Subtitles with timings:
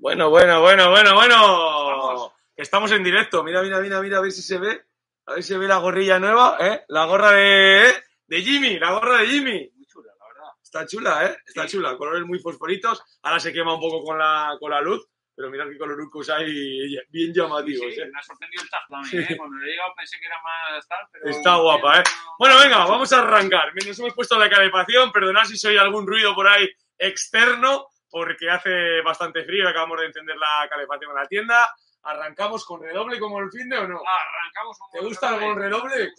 [0.00, 2.32] Bueno, bueno, bueno, bueno, bueno.
[2.56, 3.42] Estamos en directo.
[3.42, 4.82] Mira, mira, mira, mira, a ver si se ve.
[5.26, 6.84] A ver si se ve la gorrilla nueva, ¿eh?
[6.88, 7.92] La gorra de,
[8.26, 9.70] de Jimmy, la gorra de Jimmy.
[9.74, 10.50] Muy chula, la verdad.
[10.62, 11.36] Está chula, ¿eh?
[11.46, 11.76] Está Sí.
[11.76, 11.96] chula.
[11.96, 13.02] Colores muy fosforitos.
[13.22, 15.06] Ahora se quema un poco con la, con la luz.
[15.34, 18.08] Pero mirad qué colorucos hay bien llamativos, Sí, ¿eh?
[18.12, 19.22] me ha sorprendido el tag también.
[19.22, 19.36] ¿eh?
[19.36, 21.28] Cuando le he llegado pensé que era más tal, pero...
[21.30, 22.02] Está guapa, ¿eh?
[22.04, 23.72] No- Bueno, venga, vamos a arrancar.
[23.86, 25.12] Nos hemos puesto la calefacción.
[25.12, 26.68] Perdonad si soy algún ruido por ahí
[26.98, 29.68] externo, porque hace bastante frío.
[29.68, 31.74] Acabamos de encender la calefacción en la tienda.
[32.02, 34.00] Arrancamos con redoble como el fin de o no.
[34.00, 36.12] Arrancamos con ¿Te gusta el redoble?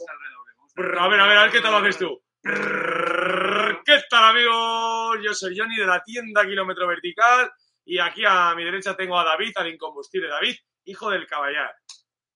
[0.99, 2.21] A ver, a ver, a ver qué tal lo haces tú.
[2.41, 5.19] ¿Qué tal, amigos?
[5.23, 7.51] Yo soy Johnny de la tienda Kilómetro Vertical.
[7.85, 11.75] Y aquí a mi derecha tengo a David, al incombustible David, hijo del caballar.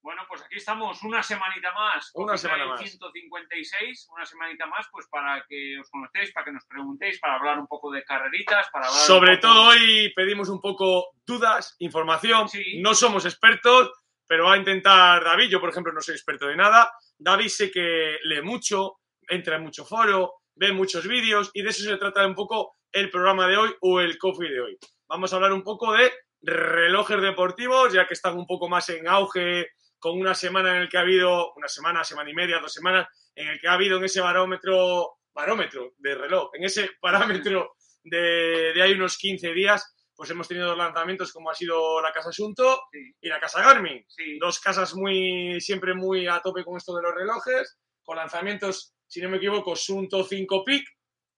[0.04, 2.12] Bueno, pues aquí estamos una semanita más.
[2.14, 2.80] Una semana más.
[2.82, 7.58] 156, una semanita más, pues para que os conozcáis, para que nos preguntéis, para hablar
[7.58, 12.50] un poco de carreritas, para hablar Sobre poco- todo hoy pedimos un poco dudas, información.
[12.50, 12.82] Sí.
[12.82, 13.92] No somos expertos,
[14.28, 15.50] pero va a intentar David.
[15.50, 16.92] Yo, por ejemplo, no soy experto de nada.
[17.18, 18.98] David sé que lee mucho,
[19.30, 23.10] entra en mucho foro, ve muchos vídeos y de eso se trata un poco el
[23.10, 24.78] programa de hoy o el coffee de hoy.
[25.08, 29.08] Vamos a hablar un poco de relojes deportivos, ya que están un poco más en
[29.08, 29.68] auge
[30.04, 33.08] con una semana en el que ha habido, una semana, semana y media, dos semanas,
[33.34, 38.74] en el que ha habido en ese barómetro, barómetro de reloj, en ese parámetro de,
[38.74, 42.30] de hay unos 15 días, pues hemos tenido dos lanzamientos como ha sido la Casa
[42.30, 44.04] Asunto Sí, y la Casa Garmin.
[44.10, 44.38] sí.
[44.40, 49.22] Dos casas muy, siempre muy a tope con esto de los relojes, con lanzamientos, si
[49.22, 50.84] no me equivoco, Sunto 5 Peak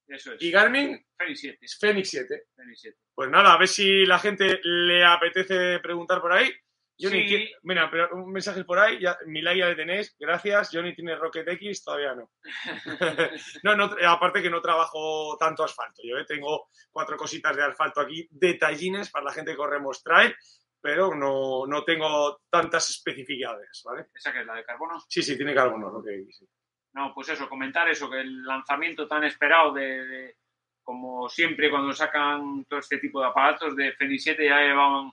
[0.08, 0.42] Eso es.
[0.42, 1.60] y Garmin Feliz 7.
[1.80, 2.44] Fenix 7.
[2.56, 2.98] Feliz 7.
[3.14, 6.52] Pues nada, a ver si la gente le apetece preguntar por ahí.
[7.00, 7.30] Johnny, Sí.
[7.30, 10.70] ¿qué- mira, pero un mensaje por ahí, ya, Milay ya le tenéis, gracias.
[10.72, 12.32] Johnny tiene Rocket X, todavía no.
[13.64, 16.02] no, no, aparte que no trabajo tanto asfalto.
[16.04, 20.34] Yo eh, tengo cuatro cositas de asfalto aquí, detallines para la gente que corremos trail,
[20.82, 24.06] pero no, no tengo tantas especificidades, ¿vale?
[24.14, 25.02] Esa que es la de carbono.
[25.10, 26.48] Sí, sí, tiene carbono, lo que sí.
[26.94, 30.36] No, pues eso, comentar eso, que el lanzamiento tan esperado de, de-
[30.82, 35.12] como siempre cuando sacan todo este tipo de aparatos de Fenix 7 ya llevaban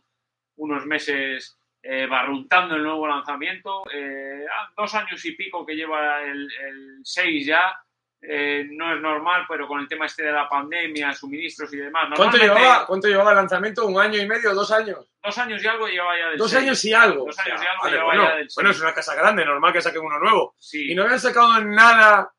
[0.56, 3.82] unos meses eh, barruntando el nuevo lanzamiento.
[3.92, 7.78] Eh, ah, dos años y pico que lleva el, el 6 ya.
[8.24, 12.08] Eh, no es normal, pero con el tema este de la pandemia, suministros y demás.
[12.14, 13.84] ¿Cuánto llevaba, ¿Cuánto llevaba el lanzamiento?
[13.84, 14.54] ¿Un año y medio?
[14.54, 15.08] ¿Dos años?
[15.20, 16.62] Dos años y algo lleva ya del Dos 6.
[16.62, 17.24] años y algo.
[17.26, 19.14] Dos años O sea, y algo vale, llevaba bueno, ya del bueno, es una casa
[19.16, 20.54] grande, normal que saquen uno nuevo.
[20.56, 20.92] Sí.
[20.92, 22.32] ¿Y no habían sacado nada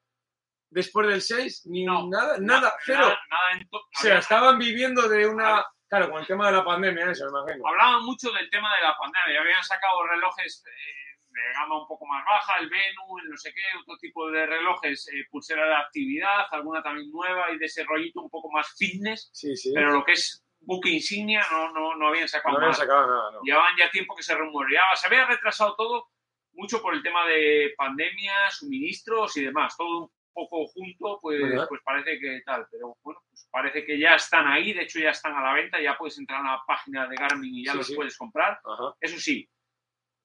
[0.70, 1.64] después del 6?
[1.66, 3.00] Ni No, nada, Na- nada, cero.
[3.02, 5.66] Nada, nada en to- O sea, estaban viviendo de una...
[5.94, 7.68] Claro, con el tema de la pandemia, eso, imagino.
[7.68, 9.42] hablaban mucho del tema de la pandemia.
[9.42, 13.54] Habían sacado relojes eh, de gama un poco más baja, el Venu, el no sé
[13.54, 17.84] qué, otro tipo de relojes, eh, pulsera de actividad, alguna también nueva y de ese
[17.84, 19.30] rollito un poco más fitness.
[19.34, 19.72] Sí, sí.
[19.72, 22.84] Pero lo que es buque insignia no, no, no habían sacado no habían nada.
[22.84, 23.42] sacado nada, no.
[23.44, 24.96] Llevaban ya tiempo que se rumoreaba.
[24.96, 26.08] Se había retrasado todo
[26.54, 29.78] mucho por el tema de pandemia, suministros y demás.
[29.78, 31.66] Todo un poco junto, pues, ¿Verdad?
[31.70, 32.66] pues parece que tal.
[32.72, 34.74] Pero bueno, pues parece que ya están ahí.
[34.74, 35.80] De hecho, ya están a la venta.
[35.82, 37.96] Ya puedes entrar a la página de Garmin y ya Sí, los sí.
[37.96, 38.60] puedes comprar.
[38.66, 38.96] Ajá.
[39.00, 39.48] Eso sí,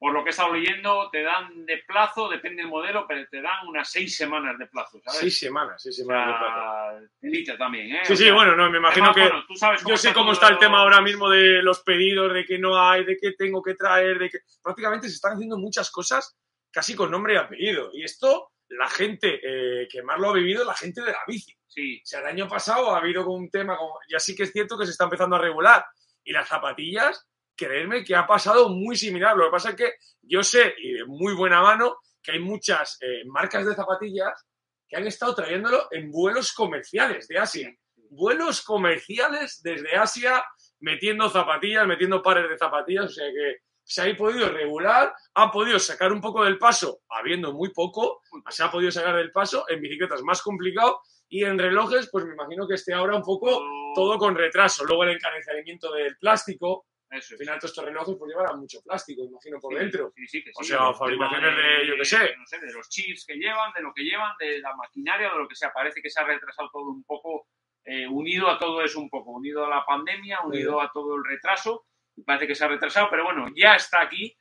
[0.00, 3.42] por lo que he estado leyendo, te dan de plazo, depende del modelo, pero te
[3.42, 5.18] dan unas seis semanas de plazo, ¿sabes?
[5.18, 7.00] Seis semanas, seis O semanas de plazo.
[7.00, 8.00] sea, telita también, ¿eh?
[8.04, 9.22] Sí, O sí, sea, bueno, no, me imagino que...
[9.22, 12.32] bueno, tú sabes Yo sé cómo todo está el tema ahora mismo de los pedidos,
[12.32, 15.58] de que no hay, de que tengo que traer, de que prácticamente se están haciendo
[15.58, 16.38] muchas cosas
[16.70, 17.90] casi con nombre y apellido.
[17.92, 21.54] Y esto, la gente eh, que más lo ha vivido, la gente de la bici.
[21.66, 24.52] Sí, O sea, el año pasado ha habido un tema, como, ya sí que es
[24.52, 25.84] cierto que se está empezando a regular.
[26.24, 29.36] Y las zapatillas, creedme que ha pasado muy similar.
[29.36, 29.92] Lo que pasa es que
[30.22, 34.46] yo sé, y de muy buena mano, que hay muchas eh, marcas de zapatillas
[34.88, 37.74] que han estado trayéndolo en vuelos comerciales de Asia.
[38.10, 40.42] Vuelos comerciales desde Asia,
[40.80, 43.06] metiendo zapatillas, metiendo pares de zapatillas.
[43.06, 43.56] O sea que
[43.88, 48.62] se ha podido regular, han podido sacar un poco del paso, habiendo muy poco, se
[48.62, 52.68] ha podido sacar del paso, en bicicletas más complicado y en relojes, pues me imagino
[52.68, 53.62] que esté ahora un poco
[53.94, 54.84] todo con retraso.
[54.84, 59.24] Luego el encarecimiento del plástico, Eso al final todos estos relojes pues llevarán mucho plástico,
[59.24, 60.12] imagino, por Sí, dentro.
[60.14, 62.36] Sí, sí, que O sea, fabricaciones tema de, yo qué sé.
[62.36, 65.38] No sé, de los chips que llevan, de lo que llevan, de la maquinaria, de
[65.38, 65.72] lo que sea.
[65.72, 67.46] Parece que se ha retrasado todo un poco,
[67.84, 71.24] eh, unido a todo eso un poco, unido a la pandemia, unido a todo el
[71.24, 71.86] retraso.
[72.24, 74.36] Parece que se ha retrasado, pero bueno, ya está aquí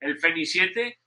[0.00, 0.98] el Fenix 7.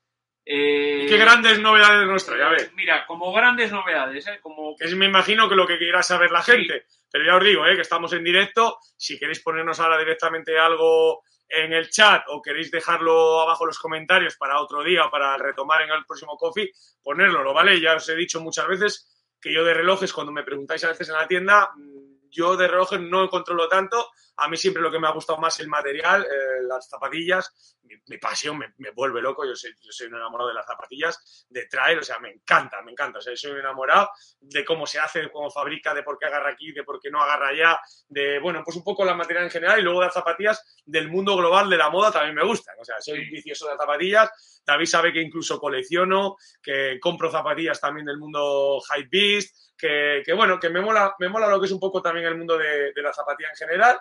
[0.47, 2.71] eh, qué grandes novedades nos trae, a ver.
[2.75, 4.39] Mira, como grandes novedades, ¿eh?
[4.41, 6.51] Como es, me imagino que lo que quiera saber la Sí.
[6.51, 6.85] gente.
[7.11, 7.73] Pero ya os digo, ¿eh?
[7.75, 8.77] que estamos en directo.
[8.95, 13.79] Si queréis ponernos ahora directamente algo en el chat o queréis dejarlo abajo en los
[13.79, 16.71] comentarios para otro día, para retomar en el próximo coffee,
[17.01, 17.79] ponérnoslo, ¿vale?
[17.81, 21.09] Ya os he dicho muchas veces que yo de relojes, cuando me preguntáis a veces
[21.09, 24.99] en la tienda, mm, yo de relojes no controlo tanto, A mí siempre lo que
[24.99, 28.91] me ha gustado más es el material, eh, las zapatillas, mi, mi pasión me, me
[28.91, 29.45] vuelve loco.
[29.45, 32.81] Yo soy, yo soy un enamorado de las zapatillas de trail, o sea, me encanta,
[32.81, 33.19] me encanta.
[33.19, 34.09] O sea, soy un enamorado
[34.39, 37.09] de cómo se hace, de cómo fabrica, de por qué agarra aquí, de por qué
[37.09, 40.07] no agarra allá, de, bueno, pues un poco la material en general y luego de
[40.07, 42.75] las zapatillas del mundo global de la moda también me gustan.
[42.79, 44.61] O sea, soy vicioso de las zapatillas.
[44.65, 50.33] David sabe que incluso colecciono, que compro zapatillas también del mundo Hype Beast, que, que,
[50.33, 52.91] bueno, que me mola, me mola lo que es un poco también el mundo de,
[52.93, 53.99] de la zapatilla en general,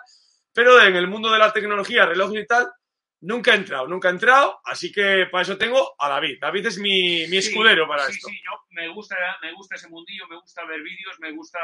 [0.55, 2.67] pero en el mundo de la tecnología, relojes y tal,
[3.21, 6.37] nunca he entrado, nunca he entrado, así que para eso tengo a David.
[6.39, 8.27] David es mi, mi Sí, escudero para sí, esto.
[8.29, 11.59] Sí, yo me gusta, me gusta ese mundillo, me gusta ver vídeos, me gusta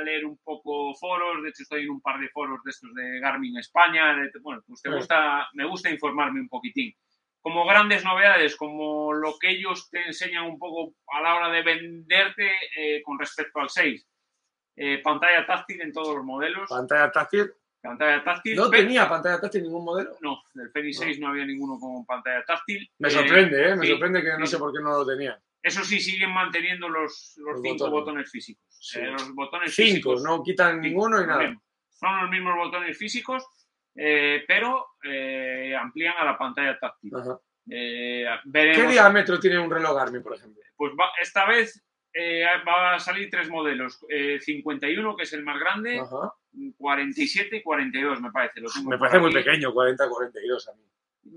[0.00, 3.20] leer un poco foros, de hecho estoy en un par de foros de estos de
[3.20, 4.94] Garmin España, de- bueno, pues te Sí.
[4.96, 6.94] gusta, me gusta informarme un poquitín.
[7.40, 11.62] Como grandes novedades, como lo que ellos te enseñan un poco a la hora de
[11.62, 14.06] venderte eh, con respecto al 6.
[14.76, 17.50] Eh, pantalla táctil en todos los modelos, Pantalla táctil.
[17.80, 18.56] Pantalla táctil.
[18.56, 20.16] No tenía pantalla táctil ningún modelo.
[20.20, 21.04] No, del Fenix No.
[21.06, 22.90] 6 no había ninguno con pantalla táctil.
[22.98, 23.76] Me Eh, sorprende, ¿eh?
[23.76, 25.40] Me sí, sorprende que no sé por qué no lo tenía.
[25.62, 27.90] Eso sí, siguen manteniendo los, los Los cinco botones.
[27.90, 28.64] botones, físicos.
[28.80, 29.00] Sí.
[29.00, 30.22] Eh, los botones Cinco, físicos.
[30.22, 31.42] no quitan ninguno y nada.
[31.48, 31.62] mismo.
[31.90, 33.44] Son los mismos botones físicos,
[33.96, 37.10] eh, pero eh, amplían a la pantalla táctil.
[37.68, 40.62] ¿Qué diámetro tiene un reloj Garmin, por ejemplo?
[40.76, 41.84] Pues va- esta vez
[42.66, 46.32] va a salir tres modelos: eh, 51, que es el más grande, Ajá.
[46.76, 48.60] 47 y 42, me parece.
[48.60, 50.82] Lo tengo Me parece muy pequeño, 40-42 a mí.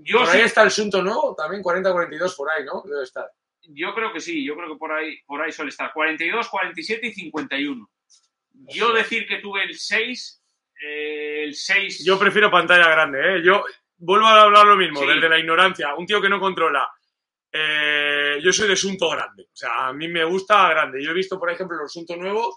[0.04, 1.34] Yo, por sí- ahí está el Sunto, ¿no?
[1.36, 2.82] También 40-42 por ahí, ¿no?
[2.84, 3.30] Debe estar.
[3.64, 5.92] yo creo que sí, yo creo que por ahí, por ahí suele estar.
[5.92, 7.88] 42, 47 y 51.
[8.68, 10.42] Yo decir que tuve el 6,
[10.84, 12.04] eh, el 6...
[12.04, 13.42] Yo prefiero pantalla grande, ¿eh?
[13.44, 13.62] Yo
[13.98, 15.06] vuelvo a hablar lo mismo, Sí.
[15.06, 15.94] desde la ignorancia.
[15.94, 16.88] Un tío que no controla.
[17.52, 19.44] Eh, yo soy de Sunto grande.
[19.44, 21.02] O sea, a mí me gusta grande.
[21.04, 22.56] Yo he visto, por ejemplo, los Sunto nuevos.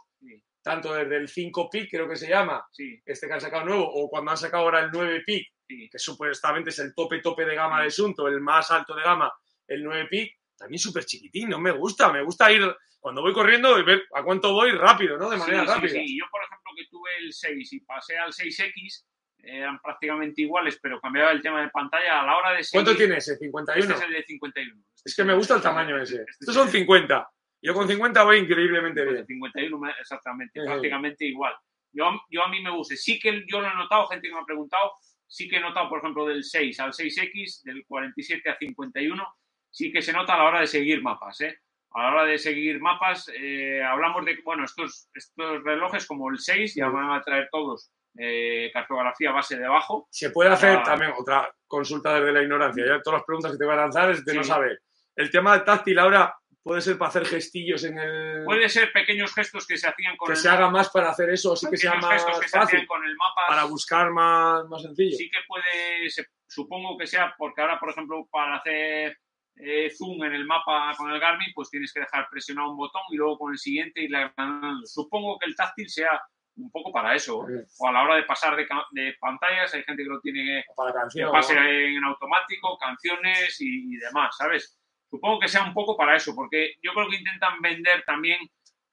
[0.65, 3.87] Tanto desde el 5 Peak, creo que se llama, Sí, este que han sacado nuevo,
[3.87, 5.89] o cuando han sacado ahora el 9 Peak, sí.
[5.91, 9.31] que supuestamente es el tope tope de gama de Sunto, el más alto de gama,
[9.67, 12.63] el 9 Peak, también súper chiquitín, no me gusta, me gusta ir
[12.99, 15.29] cuando voy corriendo y ver a cuánto voy rápido, ¿no?
[15.29, 15.91] De manera Sí, rápida.
[15.91, 16.17] sí.
[16.19, 19.05] Yo, por ejemplo, que tuve el 6 y pasé al 6X,
[19.43, 22.83] eran prácticamente iguales, pero cambiaba el tema de pantalla a la hora de seguir...
[22.83, 23.37] ¿Cuánto tiene ese?
[23.37, 23.77] ¿51?
[23.77, 24.81] Este es el de 51.
[24.95, 26.15] Este Es que me gusta el tamaño ese.
[26.15, 27.29] Este Estos es son 50.
[27.65, 29.25] Yo con 50 voy increíblemente bien.
[29.25, 30.67] 51, me- exactamente, Ujú.
[30.69, 31.53] prácticamente igual.
[31.91, 32.95] Yo, yo a mí me gusta.
[32.95, 34.91] Sí que yo lo he notado, gente que me ha preguntado,
[35.27, 39.25] sí que he notado, por ejemplo, del 6 al 6X, del 47 a 51,
[39.71, 41.57] sí que se nota a la hora de seguir mapas, ¿eh?
[41.91, 46.37] A la hora de seguir mapas, eh, hablamos de, bueno, estos, estos relojes como el
[46.39, 50.07] 6 ya van a traer todos eh, cartografía base debajo.
[50.11, 52.85] Se puede hacer también otra consulta desde la ignorancia.
[52.85, 54.49] Ya todas las preguntas que te voy a lanzar es de no Sí.
[54.49, 54.79] saber.
[55.15, 56.33] El tema táctil ahora
[56.65, 58.43] puede ser para hacer gestillos en el...
[58.43, 61.29] Puede ser pequeños gestos que se hacían con que el se haga más para hacer
[61.29, 62.87] eso, sí que sea gestos más que se fácil.
[62.87, 63.41] con el mapa.
[63.47, 65.15] Para buscar más, más sencillo.
[65.15, 69.15] sí que puede, se- supongo que sea, porque ahora, por ejemplo, para hacer
[69.57, 73.03] eh, zoom en el mapa con el Garmin, pues tienes que dejar presionado un botón
[73.11, 74.87] y luego con el siguiente ir agrandando.
[74.87, 76.19] Supongo que el táctil sea
[76.57, 77.45] un poco para eso.
[77.47, 77.53] Sí.
[77.79, 80.91] O a la hora de pasar de, pantallas, hay gente que lo tiene que, Para
[80.91, 81.31] que canción.
[81.31, 81.53] pase
[81.93, 84.79] en automático, canciones y, y demás, ¿sabes?
[85.15, 88.37] Supongo que sea un poco para eso, porque yo creo que intentan vender también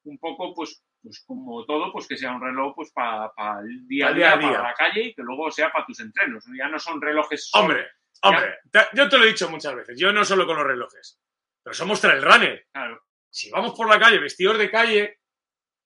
[0.05, 3.31] un poco, pues, pues como todo, pues que sea un reloj pues para
[3.61, 6.45] el día a día, para la calle y que luego sea para tus entrenos.
[6.57, 7.49] Ya no son relojes.
[7.49, 7.87] solo- Hombre,
[8.21, 9.99] hombre, te- yo te lo he dicho muchas veces.
[9.99, 11.19] Yo no solo con los relojes,
[11.61, 12.65] pero somos trail runner.
[12.71, 15.17] Claro, Si vamos por la calle vestidos de calle,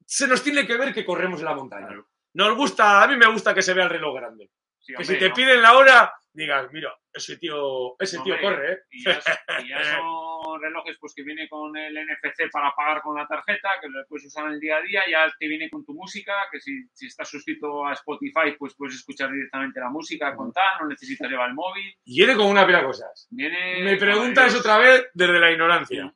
[0.05, 1.87] se nos tiene que ver que corremos en la montaña.
[1.87, 2.07] claro.
[2.33, 4.51] Nos gusta, a mí me gusta que se vea el reloj grande.
[4.79, 5.33] Sí, que hombre, si te ¿no?
[5.35, 8.77] piden la hora, digas, mira, ese tío, ese tío corre, ¿eh?
[8.91, 9.19] Y ya,
[9.63, 13.69] y ya son relojes pues que viene con el NFC para pagar con la tarjeta,
[13.81, 16.33] que lo puedes usar en el día a día, ya te viene con tu música,
[16.51, 20.81] que si, si estás suscrito a Spotify, pues puedes escuchar directamente la música con tal,
[20.81, 21.93] no necesitas llevar el móvil.
[22.05, 23.27] Y viene con una pila de cosas.
[23.29, 26.13] Viene Me preguntas otra vez desde la ignorancia.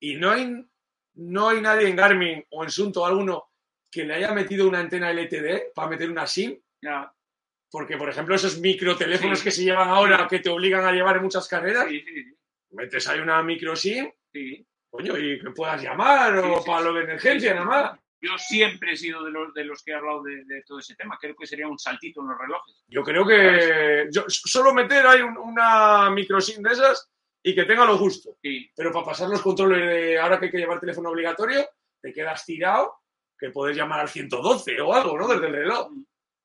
[0.00, 0.66] Y no hay,
[1.14, 3.50] no hay nadie en Garmin o en Sunto alguno
[3.90, 6.58] que le haya metido una antena LTD para meter una SIM.
[6.80, 7.12] Ya,
[7.72, 9.44] Porque, por ejemplo, esos microteléfonos Sí.
[9.44, 12.34] que se llevan ahora, que te obligan a llevar en muchas carreras, sí, sí, sí,
[12.72, 14.08] metes ahí una micro SIM,
[14.90, 17.98] coño, y que puedas llamar o para lo de emergencia, nada más.
[18.20, 20.94] Yo siempre he sido de los, de los que he hablado de, de todo ese
[20.94, 21.18] tema.
[21.20, 22.84] Creo que sería un saltito en los relojes.
[22.86, 27.10] Yo creo que yo, solo meter ahí un- una micro SIM de esas
[27.42, 28.36] y que tenga lo justo.
[28.40, 31.66] Sí, Pero para pasar los controles de ahora que hay que llevar teléfono obligatorio,
[32.00, 33.00] te quedas tirado
[33.36, 35.26] que puedes llamar al 112 o algo, ¿no?
[35.26, 35.90] Desde el reloj.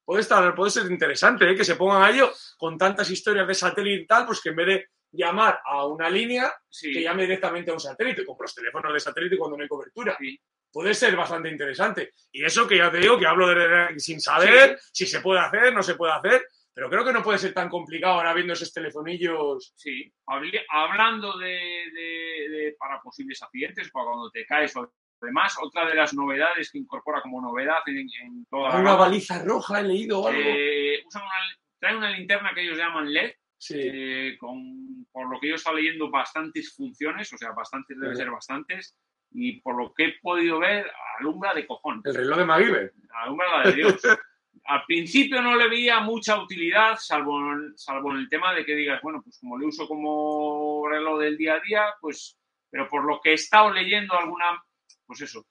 [0.07, 1.53] Puede, estar, puede ser interesante ¿eh?
[1.53, 4.55] que se pongan a ello con tantas historias de satélite y tal, pues que en
[4.55, 6.93] vez de llamar a una línea, sí.
[6.93, 10.15] que llame directamente a un satélite, con los teléfonos de satélite cuando no hay cobertura.
[10.17, 10.39] Sí.
[10.71, 12.13] puede ser bastante interesante.
[12.31, 15.73] Y eso que ya te digo, que hablo de, sin saber si se puede hacer,
[15.73, 16.41] no se puede hacer,
[16.73, 19.73] pero creo que no puede ser tan complicado ahora viendo esos telefonillos.
[19.75, 26.13] Sí, hablando de, para posibles accidentes, para cuando te caes o demás, otra de las
[26.13, 28.79] novedades que incorpora como novedad en, toda la...
[28.79, 30.39] Una baliza roja, he leído algo.
[30.39, 31.33] Eh, usan una,
[31.79, 33.31] traen una linterna que ellos llaman LED,
[33.71, 38.15] eh, con, por lo que yo he estado leyendo, bastantes funciones, o sea, bastantes debe
[38.15, 38.95] ser bastantes,
[39.31, 42.01] y por lo que he podido ver, alumbra de cojón.
[42.03, 42.93] El reloj de MacGyver.
[43.23, 44.01] Alumbra la de Dios.
[44.65, 47.39] Al principio no le veía mucha utilidad, salvo,
[47.75, 51.37] salvo en el tema de que digas, bueno, pues como le uso como reloj del
[51.37, 52.37] día a día, pues,
[52.69, 54.61] pero por lo que he estado leyendo alguna,
[55.07, 55.47] pues eso,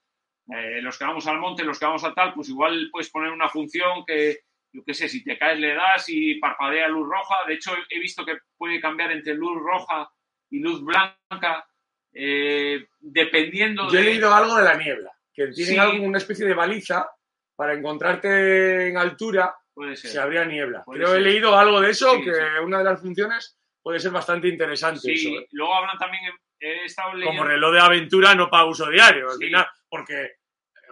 [0.54, 3.32] eh, los que vamos al monte, los que vamos a tal, pues igual puedes poner
[3.32, 4.40] una función que,
[4.72, 7.34] yo qué sé, si te caes le das y parpadea luz roja.
[7.48, 10.08] De hecho, he visto que puede cambiar entre luz roja
[10.50, 11.66] y luz blanca,
[12.12, 17.10] eh, dependiendo Yo he leído algo de la niebla, que tiene alguna especie de baliza
[17.56, 20.10] para encontrarte en altura puede ser.
[20.10, 20.84] si habría niebla.
[20.86, 24.48] Creo que he leído algo de eso, que una de las funciones puede ser bastante
[24.48, 25.16] interesante.
[25.16, 25.46] Sí, ¿eh?
[25.52, 26.22] luego hablan también,
[26.60, 27.38] he estado leyendo...
[27.38, 30.36] Como reloj de aventura, no para uso diario, al final, porque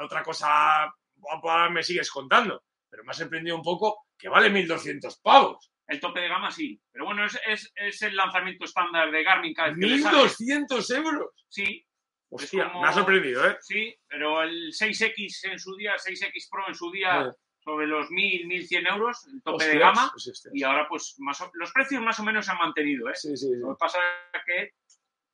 [0.00, 0.92] otra cosa
[1.71, 2.62] me sigues contando
[2.94, 5.73] pero me ha sorprendido un poco que vale 1.200 pavos.
[5.88, 9.73] El tope de gama sí, pero bueno, es, es, el lanzamiento estándar de Garmin cada
[9.73, 11.44] vez ¿1.200 euros?
[11.49, 11.85] Sí.
[12.30, 13.56] Hostia, me ha sorprendido, ¿eh?
[13.61, 18.47] Sí, pero el 6X en su día, 6X Pro en su día, sobre los 1.000,
[18.47, 21.16] 1.100 euros, el tope de gama, pues este y ahora pues
[21.54, 23.14] los precios más o menos se han mantenido, ¿eh?
[23.16, 23.99] Sí, sí, Lo que pasa
[24.33, 24.75] es que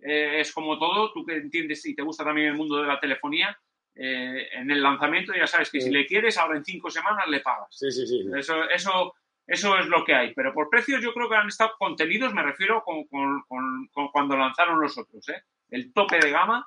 [0.03, 3.01] eh, es como todo, tú que entiendes y te gusta también el mundo de la
[3.01, 3.59] telefonía,
[3.95, 7.41] eh, en el lanzamiento ya sabes que si le quieres, ahora en cinco semanas le
[7.41, 7.69] pagas.
[7.71, 8.25] Sí, sí, sí.
[8.37, 9.15] Eso, eso,
[9.47, 10.33] eso es lo que hay.
[10.35, 13.05] Pero por precios yo creo que han estado contenidos, me refiero con,
[14.13, 15.29] cuando lanzaron los otros.
[15.29, 15.43] ¿eh?
[15.69, 16.67] El tope de gama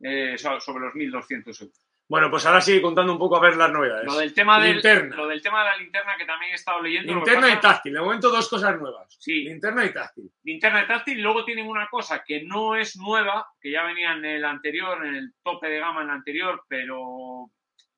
[0.00, 1.91] sobre los 1.200 euros.
[2.12, 4.04] Bueno, pues ahora sigue contando un poco a ver las novedades.
[4.04, 4.82] Lo del tema, del,
[5.16, 7.10] lo del tema de la linterna que también he estado leyendo.
[7.10, 7.94] Linterna y táctil.
[7.94, 9.16] De momento dos cosas nuevas.
[9.18, 9.44] Sí.
[9.44, 10.30] Linterna y táctil.
[10.44, 11.22] Linterna y táctil.
[11.22, 15.14] Luego tienen una cosa que no es nueva, que ya venía en el anterior, en
[15.14, 17.50] el tope de gama en el anterior, pero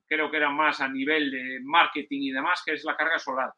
[0.07, 3.51] creo que era más a nivel de marketing y demás, que es la carga solar.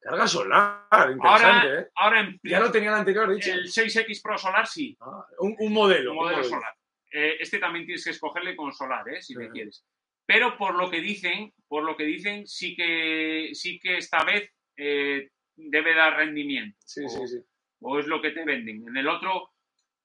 [0.00, 1.88] Carga solar, interesante, ahora, ¿eh?
[1.94, 3.52] Ahora ya lo tenía el anterior, dicho.
[3.52, 4.98] El 6X Pro solar sí.
[5.00, 6.10] Ah, un, modelo.
[6.10, 6.74] Un modelo, solar.
[7.12, 9.22] Eh, este también tienes que escogerle con solar, ¿eh?
[9.22, 9.84] si me quieres
[10.30, 14.48] pero por lo que dicen, por lo que dicen, sí que, sí que esta vez
[14.76, 16.78] eh, debe dar rendimiento.
[16.84, 17.38] Sí, sí, sí.
[17.80, 18.86] O es lo que te venden.
[18.86, 19.50] En el otro,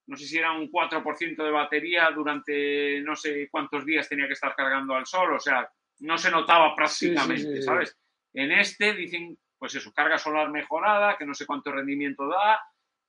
[0.07, 4.33] no sé si era un 4% de batería durante no sé cuántos días tenía que
[4.33, 7.95] estar cargando al sol, o sea, no se notaba prácticamente, ¿sabes?
[8.33, 12.59] En este dicen, pues eso, carga solar mejorada, que no sé cuánto rendimiento da,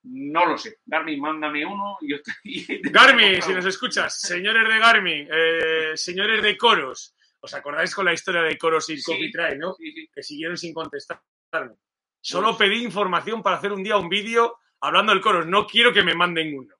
[0.09, 0.79] no lo sé.
[0.85, 1.97] Garmin, mándame uno.
[2.01, 2.17] Y yo
[2.91, 8.13] Garmin, si nos escuchas, señores de Garmin, eh, señores de Coros, ¿os acordáis con la
[8.13, 9.75] historia de Coros y Coffee Try, no?
[10.13, 11.75] Que siguieron sin contestarme.
[12.21, 15.45] Solo pues pedí información para hacer un día un vídeo hablando del Coros.
[15.45, 16.75] No quiero que me manden uno.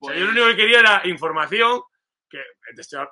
[0.00, 1.82] yo lo pues único que quería era información,
[2.28, 2.40] que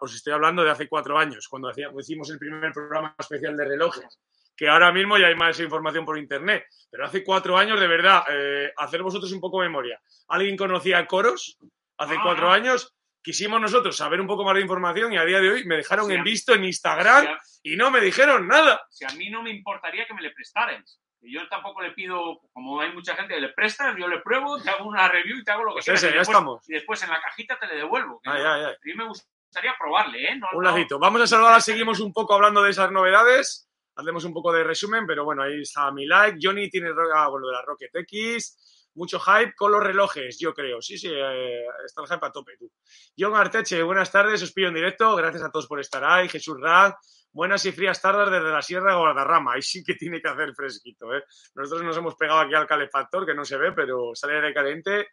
[0.01, 4.21] os estoy hablando de hace cuatro años, cuando hicimos el primer programa especial de relojes
[4.57, 6.67] que ahora mismo ya hay más información por internet.
[6.91, 10.01] Pero hace cuatro años, de verdad, eh, hacer vosotros un poco memoria.
[10.29, 11.59] ¿Alguien conocía Coros
[11.99, 12.95] hace cuatro años?
[13.23, 16.11] Quisimos nosotros saber un poco más de información y a día de hoy me dejaron
[16.13, 17.27] en visto en Instagram
[17.63, 18.87] y no me dijeron nada.
[18.91, 21.01] Si a mí no me importaría que me le prestarais.
[21.23, 24.69] Yo tampoco le pido, como hay mucha gente que le prestas, yo le pruebo, te
[24.69, 26.15] hago una review y te hago lo que pues quieras.
[26.15, 26.69] ya estamos.
[26.69, 28.21] Y después en la cajita te le devuelvo.
[28.27, 28.73] Ay, ay, ay.
[28.75, 30.41] A mí me gustaría probarle, ¿eh?
[30.53, 30.99] un ladito.
[30.99, 35.07] Vamos a saludar, seguimos un poco hablando de esas novedades hacemos un poco de resumen,
[35.07, 36.39] pero bueno, ahí está mi like.
[36.41, 40.81] Johnny tiene ah, de la Rocket X, mucho hype con los relojes, yo creo.
[40.81, 42.71] Sí, sí, eh, está el hype a tope, tú.
[43.19, 45.15] John Arteche, buenas tardes, os pido en directo.
[45.17, 46.29] Gracias a todos por estar ahí.
[46.29, 46.93] Jesús Rad,
[47.33, 49.55] buenas y frías tardes desde la Sierra de Guadarrama.
[49.55, 51.23] Ahí sí que tiene que hacer fresquito, ¿eh?
[51.55, 55.09] Nosotros nos hemos pegado aquí al calefactor, que no se ve, pero sale de caliente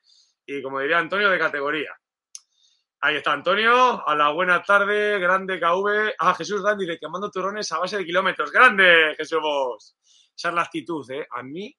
[0.45, 1.91] y, como diría Antonio, de categoría.
[3.03, 6.13] Ahí está Antonio, a la buena tarde, grande KV.
[6.19, 8.51] Ah, Jesús Dan dice, quemando turrones a base de kilómetros.
[8.51, 9.97] ¡Grande, Jesús!
[10.37, 11.25] Esa es la actitud, ¿eh?
[11.31, 11.75] A mí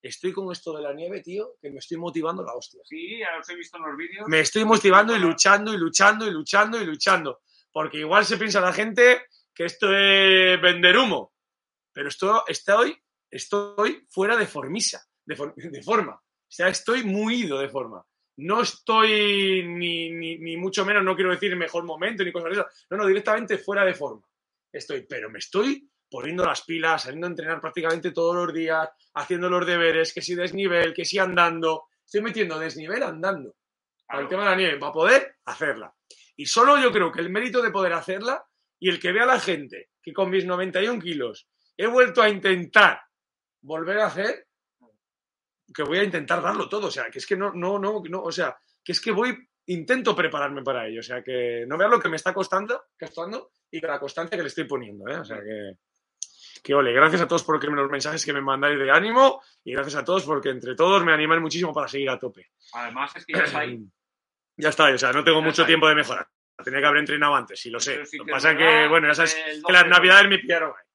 [0.00, 2.80] estoy con esto de la nieve, tío, que me estoy motivando la hostia.
[2.82, 4.26] Sí, ya los he visto en los vídeos.
[4.26, 7.42] Me estoy motivando y luchando y luchando y luchando y luchando.
[7.70, 11.34] Porque igual se piensa la gente que esto es vender humo.
[11.92, 12.96] Pero esto, estoy,
[13.30, 16.14] estoy fuera de formisa, de, de forma.
[16.14, 18.02] O sea, estoy muy ido de forma
[18.38, 22.66] no estoy ni, ni, mucho menos, no quiero decir mejor momento ni cosas de eso.
[22.90, 24.22] No, no, directamente fuera de forma.
[24.72, 29.50] Estoy, pero me estoy poniendo las pilas, saliendo a entrenar prácticamente todos los días, haciendo
[29.50, 31.88] los deberes, que si desnivel, que si andando.
[32.04, 33.56] Estoy metiendo desnivel andando.
[34.08, 35.92] Al tema de la nieve, para poder hacerla.
[36.36, 38.46] Y solo yo creo que el mérito de poder hacerla
[38.78, 42.28] y el que vea a la gente que con mis 91 kilos he vuelto a
[42.28, 43.00] intentar
[43.60, 44.47] volver a hacer,
[45.72, 46.88] que voy a intentar darlo todo.
[46.88, 49.36] O sea, que es que no, no, no, no, o sea, que es que voy,
[49.66, 51.00] intento prepararme para ello.
[51.00, 54.42] O sea, que no veas lo que me está costando, costando y la constancia que
[54.42, 55.08] le estoy poniendo.
[55.08, 55.18] ¿eh?
[55.18, 55.78] O sea, que,
[56.62, 59.96] que ole, gracias a todos por los mensajes que me mandáis de ánimo y gracias
[59.96, 62.50] a todos porque entre todos me animáis muchísimo para seguir a tope.
[62.72, 63.78] Además, es que ya está ahí.
[64.60, 66.26] Ya está, o sea, no tengo Ya mucho tiempo de mejorar.
[66.64, 68.04] Tenía que haber entrenado antes, sí lo sé.
[68.04, 70.70] Sí lo que pasa es que, bueno, ya sabes que las 12 navidades me pillaron
[70.70, 70.87] ahí.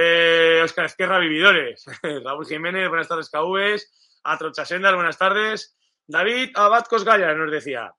[0.00, 1.84] Eh, Oscar Esquerra, Vividores.
[2.24, 4.20] Raúl Jiménez, buenas tardes, KVs.
[4.22, 5.76] Atrocha Sendas, buenas tardes.
[6.06, 7.92] David Abad Cosgaya nos decía,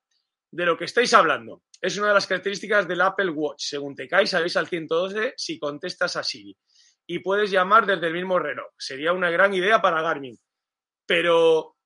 [0.50, 3.64] de lo que estáis hablando, es una de las características del Apple Watch.
[3.64, 6.56] Según te caes, sabéis al 112 si contestas así.
[7.06, 8.70] Y puedes llamar desde el mismo reloj.
[8.78, 10.38] Sería una gran idea para Garmin.
[11.04, 11.76] Pero,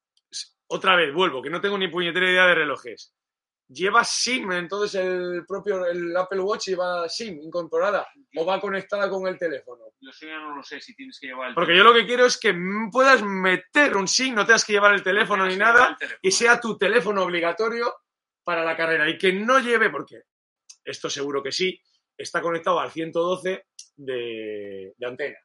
[0.69, 3.17] otra vez, vuelvo, que no tengo ni puñetera idea de relojes.
[3.69, 8.07] Lleva SIM, entonces el propio el Apple Watch lleva SIM incorporada
[8.37, 9.85] o va conectada con el teléfono.
[10.01, 12.27] Yo ya no lo sé si tienes que llevar el Porque yo lo que quiero
[12.27, 12.55] es que
[12.93, 16.77] puedas meter un SIM, no tengas que llevar el teléfono ni nada, y sea tu
[16.77, 17.95] teléfono obligatorio
[18.45, 20.25] para la carrera y que no lleve, porque
[20.85, 21.81] esto seguro que sí,
[22.17, 23.67] está conectado al 112
[23.97, 25.39] de, de antena.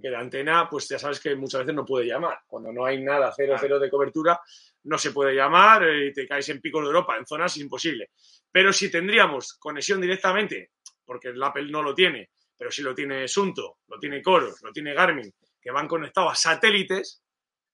[0.00, 2.38] Que de antena, pues ya sabes que muchas veces no puede llamar.
[2.46, 4.40] Cuando no hay nada, cero, cero de cobertura,
[4.84, 8.10] no se puede llamar eh, y te caes en picos de Europa, en zonas imposible.
[8.50, 10.70] Pero si tendríamos conexión directamente,
[11.04, 14.72] porque el Apple no lo tiene, pero si lo tiene Sunto, lo tiene Coros, lo
[14.72, 17.22] tiene Garmin, que van conectados a satélites,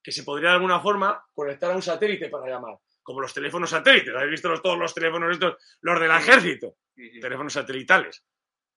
[0.03, 3.71] que se podría de alguna forma conectar a un satélite para llamar, como los teléfonos
[3.71, 4.15] satélites.
[4.15, 6.77] ¿Habéis visto los- todos los teléfonos estos, los del ejército?
[6.95, 7.21] Sí, sí.
[7.21, 8.25] Teléfonos satelitales.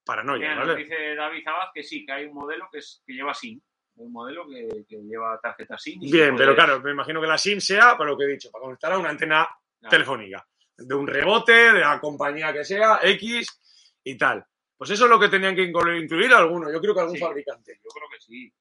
[0.08, 0.80] Paranoia, Mira, nos ¿vale?
[0.80, 3.60] dice David Abad que sí, que hay un modelo que, es, que lleva SIM.
[3.98, 6.00] Hay un modelo que, que lleva tarjeta SIM.
[6.02, 8.64] Bien, pero claro, me imagino que la SIM sea, para lo que he dicho, para
[8.64, 9.48] conectar a una antena
[9.80, 9.92] Claro.
[9.92, 10.44] telefónica,
[10.76, 14.44] de un rebote, de la compañía que sea, X y tal.
[14.76, 17.22] Pues eso es lo que tenían que inclu- incluir alguno, yo creo que algún Sí.
[17.22, 17.80] fabricante.
[17.84, 18.52] Yo creo que sí.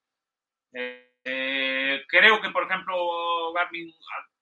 [0.73, 3.91] Eh, eh, creo que, por ejemplo, Garmin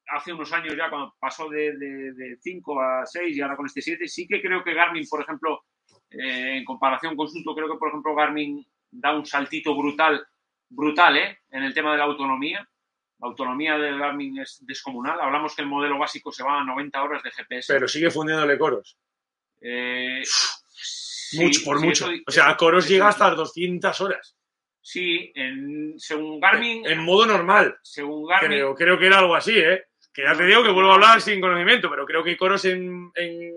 [0.08, 3.66] hace unos años ya, cuando pasó de, de, de 5 a 6 y ahora con
[3.66, 5.64] este 7, sí que creo que Garmin, por ejemplo,
[6.18, 10.24] eh, en comparación con Sunto, creo que, por ejemplo, Garmin da un saltito brutal,
[10.68, 11.38] brutal, ¿eh?
[11.50, 12.68] En el tema de la autonomía.
[13.20, 15.18] La autonomía del Garmin es descomunal.
[15.20, 17.72] Hablamos que el modelo básico se va a 90 horas de GPS.
[17.72, 18.98] Pero sigue fundiéndole coros.
[19.61, 22.11] Eh, sí, mucho, por sí, mucho.
[22.11, 24.37] eso- o sea, coros llega hasta las 200 horas.
[24.81, 27.77] Sí, en, según Garmin, En modo normal.
[27.83, 29.85] según Garmin, Creo, creo que era algo así, ¿eh?
[30.12, 33.11] Que ya te digo que vuelvo a hablar sin conocimiento, pero creo que coros en,
[33.14, 33.55] en-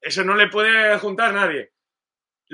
[0.00, 1.70] Eso no le puede juntar nadie.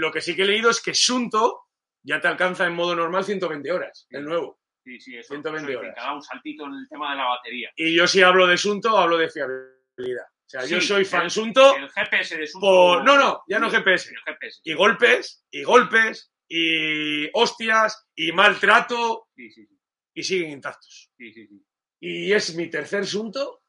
[0.01, 1.67] Lo que sí que he leído es que Sunto
[2.03, 4.59] ya te alcanza en modo normal 120 horas, el nuevo.
[4.83, 5.95] sí, sí, eso, 120 eso horas.
[5.97, 7.71] da un saltito en el tema de la batería.
[7.77, 10.25] Y yo si hablo de Sunto, hablo de fiabilidad.
[10.27, 12.67] O sea, yo soy fan el- Sunto El GPS de Sunto...
[12.67, 13.05] por...
[13.05, 14.11] No, no, ya no GPS.
[14.11, 14.61] El GPS.
[14.65, 19.79] Y golpes, y golpes, y hostias, y maltrato, Sí, sí, sí,
[20.15, 21.11] y siguen intactos.
[21.17, 21.63] sí, sí, sí.
[22.03, 23.60] Y es mi tercer Sunto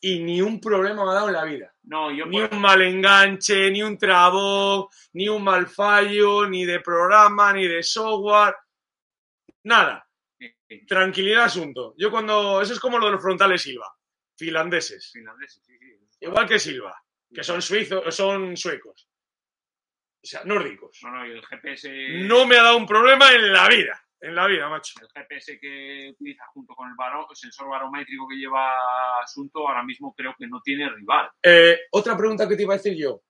[0.00, 1.74] y ni un problema me ha dado en la vida.
[1.84, 6.64] No, yo Ni por- un mal enganche, ni un trabón, ni un mal fallo, ni
[6.64, 8.54] de programa, ni de software.
[9.64, 10.04] Nada.
[10.86, 11.94] Tranquilidad asunto.
[11.96, 12.60] Yo cuando.
[12.60, 13.90] Eso es como lo de los frontales Silva.
[14.36, 15.10] Finlandeses.
[15.12, 15.98] finlandeses, sí, sí.
[16.20, 16.94] Igual que Silva.
[17.34, 19.08] Que son suizos, son suecos.
[20.22, 20.98] O sea, nórdicos.
[21.02, 21.90] No, no, y el GPS...
[22.26, 24.04] No me ha dado un problema en la vida.
[24.20, 24.94] En la vida, macho.
[25.00, 28.72] El GPS que utiliza junto con el, baro- el sensor barométrico que lleva
[29.22, 31.30] Asunto ahora mismo creo que no tiene rival.
[31.42, 33.22] Eh, otra pregunta que te iba a decir yo.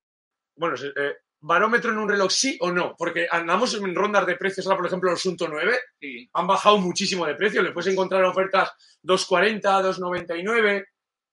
[0.56, 2.94] Bueno, eh, ¿barómetro en un reloj sí o no?
[2.96, 5.78] Porque andamos en rondas de precios ahora, por ejemplo, el Sunto 9.
[6.00, 7.62] Sí, han bajado muchísimo de precio.
[7.62, 8.72] Le puedes encontrar ofertas
[9.02, 10.86] 2.40, 2.99.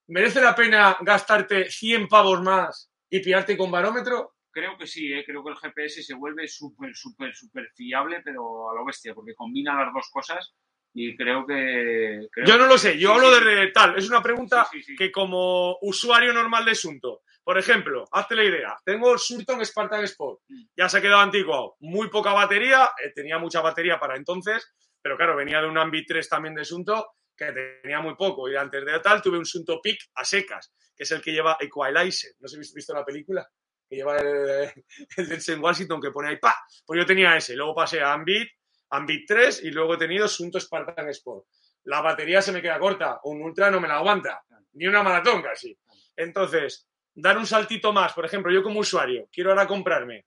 [0.07, 4.34] ¿Merece la pena gastarte 100 pavos más y pillarte con barómetro?
[4.55, 5.25] Creo que sí, ¿eh?
[5.25, 9.35] creo que el GPS se vuelve súper, súper, súper fiable, pero a lo bestia, porque
[9.35, 10.55] combina las dos cosas
[10.93, 12.25] y creo que...
[12.31, 13.97] creo Yo no lo sé, yo sí, hablo sí, de tal.
[13.97, 18.77] Es una pregunta sí, que como usuario normal de Sunto, por ejemplo, hazte la idea,
[18.85, 20.63] tengo el Surton Spartan Sport, Mm.
[20.77, 25.17] ya se ha quedado antiguo, muy poca batería, eh, tenía mucha batería para entonces, pero
[25.17, 28.85] claro, venía de un Ambit 3 también de Sunto que tenía muy poco y antes
[28.85, 32.47] de tal tuve un Sunto Peak a secas, que es el que lleva Equalizer, no
[32.47, 33.45] sé si habéis visto la película,
[33.89, 34.71] que lleva el,
[35.17, 36.55] el Denzel Washington que pone ahí, ¡pa!
[36.85, 38.49] Pues yo tenía ese, luego pasé a Ambit,
[38.89, 41.45] Ambit 3 y luego he tenido Sunto Spartan Sport.
[41.83, 44.43] La batería se me queda corta, un Ultra no me la aguanta,
[44.73, 45.77] ni una maratón casi.
[46.15, 50.25] Entonces, dar un saltito más, por ejemplo, yo como usuario, quiero ahora comprarme,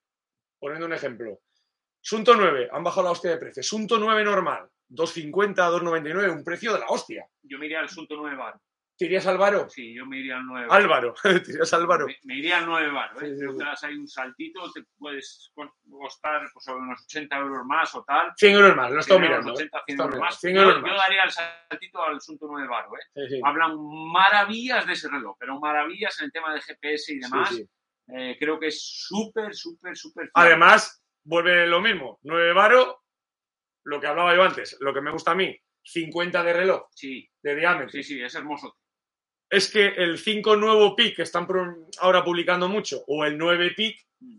[0.59, 1.41] poniendo un ejemplo,
[2.01, 6.73] Sunto 9, han bajado la hostia de precio, Sunto 9 normal, 250, 299, un precio
[6.73, 7.29] de la hostia.
[7.43, 8.59] Yo miré al Sunto 9 Bar.
[8.99, 9.69] ¿Te irías Álvaro?
[9.69, 12.07] Sí, yo me iría al 9 Álvaro, te irías Álvaro.
[12.07, 13.19] Me, me iría al 9 bar, ¿eh?
[13.21, 13.59] Sí, sí, sí.
[13.59, 18.03] que das ahí un saltito, te puedes co- costar pues, unos 80 euros más o
[18.03, 18.33] tal.
[18.37, 19.61] 100 euros más, lo estoy 100 euros, mirando.
[19.61, 19.65] ¿eh?
[19.65, 20.25] 80, 100 Estoy euros mirando.
[20.25, 20.41] más.
[20.41, 20.97] 100 Yo, euros yo más.
[20.99, 22.85] daría el saltito al asunto 9 bar,
[23.15, 23.41] ¿eh?
[23.45, 23.77] Hablan
[24.13, 27.57] maravillas de ese reloj, pero maravillas en el tema de GPS y demás.
[28.09, 30.51] Eh, creo que es súper, súper, súper fiable.
[30.51, 32.19] Además, vuelve lo mismo.
[32.23, 33.05] 9 varo,
[33.85, 37.31] lo que hablaba yo antes, lo que me gusta a mí, 50 de reloj, Sí,
[37.43, 37.91] de diámetro.
[37.91, 38.77] sí, sí, es hermoso.
[39.51, 41.47] Es que el 5 nuevo PIC que están
[42.01, 44.39] ahora publicando mucho, o el 9 PIC, Mm.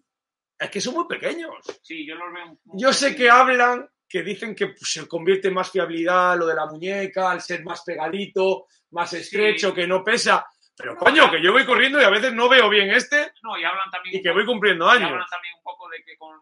[0.59, 1.55] es que son muy pequeños.
[1.81, 2.57] Sí, yo los veo.
[2.75, 6.55] Yo sé que hablan, que dicen que pues, se convierte en más fiabilidad lo de
[6.55, 10.45] la muñeca, al ser más pegadito, más estrecho, que no pesa.
[10.75, 13.63] Pero coño, que yo voy corriendo y a veces no veo bien este No, y
[13.63, 14.15] hablan también.
[14.15, 15.11] y que poco- voy cumpliendo y años.
[15.11, 16.39] hablan también un poco de que con,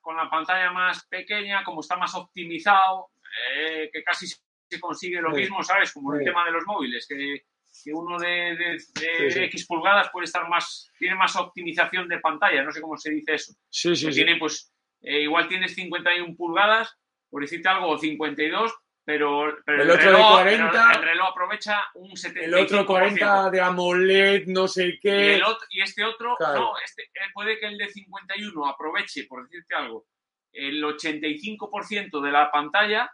[0.00, 3.10] con la pantalla más pequeña, como está más optimizado,
[3.54, 5.42] eh, que casi se consigue lo Sí.
[5.42, 5.92] mismo, ¿sabes?
[5.92, 6.24] Como el Sí.
[6.26, 7.44] tema de los móviles, que,
[7.84, 9.38] que uno de, de- de Sí, sí.
[9.44, 13.34] X pulgadas puede estar más, tiene más optimización de pantalla, no sé cómo se dice
[13.34, 13.52] eso.
[13.68, 16.94] Sí, sí, que tiene, pues, eh, igual tienes 51 pulgadas,
[17.30, 18.72] por decirte algo, o 52,
[19.04, 20.70] pero, pero El otro de reloj, 40.
[20.70, 22.42] pero el reloj aprovecha un 75%.
[22.44, 25.34] El otro 40 de AMOLED, no sé Y, qué.
[25.36, 26.60] el otro- y este otro, Claro.
[26.60, 30.04] no, este, eh, puede que el de 51 aproveche, por decirte algo,
[30.52, 33.10] el 85% de la pantalla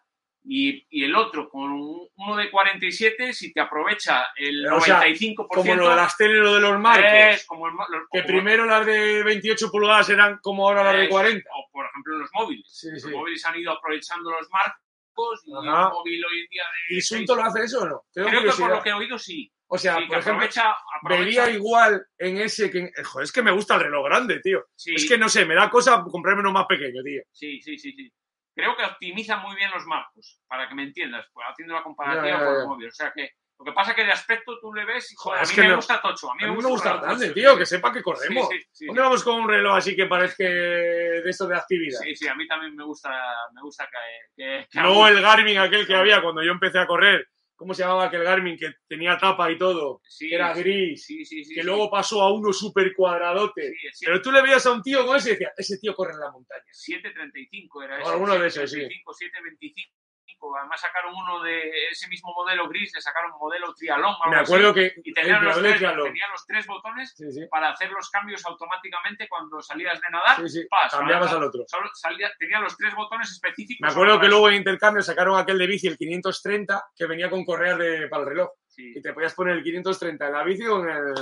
[0.49, 5.01] y, y el otro con un- uno de 47, si te aprovecha el O sea,
[5.01, 7.45] 95%, Como lo de las teles, lo de los marcos.
[7.47, 11.11] como el los- que primero las de 28 pulgadas eran como ahora las de es-
[11.11, 11.51] 40.
[11.55, 12.65] O, por ejemplo, los móviles.
[12.69, 13.11] Sí, Los sí.
[13.11, 15.87] móviles han ido aprovechando los marcos y Ajá.
[15.89, 16.97] el móvil hoy en día de...
[16.97, 18.03] ¿Y Sunto lo hace eso o no?
[18.13, 19.51] Tengo Creo que por lo que he oído sí.
[19.69, 22.79] O sea, Sí, por ejemplo, aprovecha, aprovecha- vería igual en ese que...
[22.79, 24.65] en- eh, Joder, es que me gusta el reloj grande, tío.
[24.77, 27.23] Es que no sé, me da cosa comprarme uno más pequeño, tío.
[27.33, 28.13] Sí, sí, sí, sí.
[28.57, 32.27] Creo que optimiza muy bien los marcos, para que me entiendas, pues, haciendo la comparativa
[32.27, 32.61] Ya, ya, con ya.
[32.63, 32.89] el móvil.
[32.89, 35.41] O sea que lo que pasa es que de aspecto tú le ves y joder,
[35.43, 36.31] a mí me no- gusta tocho.
[36.31, 38.49] A mí, A mí me gusta grande, tío, que sepa que corremos.
[38.51, 38.87] Sí, sí, sí.
[38.87, 41.99] ¿Dónde vamos con un reloj así que parezca de esto de actividad?
[42.01, 43.11] Sí, sí, a mí también me gusta,
[43.55, 43.89] me gusta
[44.37, 47.27] que, que- aún- el Garmin aquel que había cuando yo empecé a correr.
[47.57, 50.01] ¿Cómo se llamaba aquel Garmin que tenía tapa y todo?
[50.07, 51.05] sí, Que era gris.
[51.07, 51.55] Sí, sí, sí.
[51.55, 51.67] que sí.
[51.67, 53.73] luego pasó a uno súper cuadradote.
[53.95, 56.13] Sí, Pero tú le veías a un tío con ese y decías, ese tío corre
[56.13, 56.63] en la montaña.
[56.71, 58.11] 735 era O ese.
[58.11, 58.81] alguno de esos, sí.
[58.81, 59.93] 735,
[60.39, 60.57] 725.
[60.59, 64.15] Además sacaron uno de ese mismo modelo gris, le sacaron un modelo trialón.
[64.21, 66.07] algo Me así, acuerdo que Y tenía el los, tres, triatlón.
[66.09, 70.37] tenía los tres botones Sí, sí, para hacer los cambios automáticamente cuando salías de nadar.
[70.37, 70.67] sí, sí.
[70.69, 71.65] pas, Cambiabas al otro.
[71.67, 73.87] solo salía- tenía los tres botones específicos.
[73.87, 77.45] Me acuerdo que luego en intercambio sacaron aquel de bici, el 530, que venía con
[77.45, 78.51] correas de, para el reloj.
[78.79, 81.15] Y te podías poner el 530 en la bici o en el,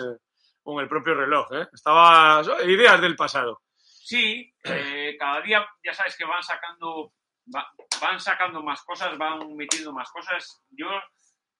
[0.64, 1.46] o en el propio reloj.
[1.52, 1.66] ¿eh?
[1.72, 3.60] Estaba ideas del pasado.
[3.76, 7.12] Sí, eh, cada día ya sabes que van sacando,
[7.54, 10.62] va- van sacando más cosas, van metiendo más cosas.
[10.70, 10.86] Yo,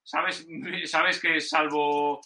[0.02, 0.46] sabes,
[0.90, 2.20] sabes que salvo,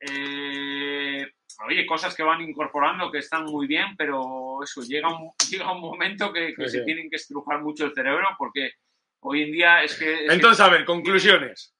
[0.00, 1.24] eh,
[1.66, 5.80] oye, cosas que van incorporando que están muy bien, pero eso llega un, llega un
[5.80, 6.84] momento que, que Sí, se sí.
[6.84, 8.72] tienen que estrujar mucho el cerebro porque
[9.20, 10.12] hoy en día es que...
[10.24, 11.74] es que- Entonces, a ver, conclusiones.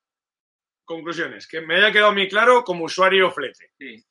[0.84, 1.46] Conclusiones.
[1.48, 3.70] Que me haya quedado muy claro como usuario flete.
[3.78, 4.04] sí.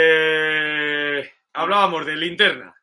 [0.00, 2.74] Eh, hablábamos de linterna,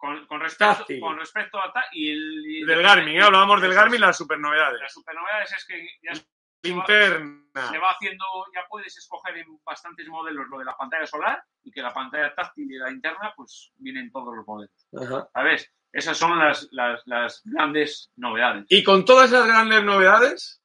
[0.00, 1.70] con, con respecto, con respecto a...
[1.72, 3.16] ta- Y el, y- del Garmin.
[3.16, 3.22] ¿eh?
[3.22, 4.80] Hablábamos del Garmin, las super novedades.
[4.80, 6.26] Las supernovedades es que ya se va-
[6.62, 7.68] Linterna.
[7.70, 11.70] se va haciendo, ya puedes escoger en bastantes modelos lo de la pantalla solar y
[11.70, 14.74] que la pantalla táctil y la interna, pues vienen todos los modelos.
[14.98, 15.28] Ajá.
[15.32, 15.70] ¿Sabes?
[15.92, 18.64] Esas son las, las, las grandes novedades.
[18.68, 20.62] Y con todas esas grandes novedades,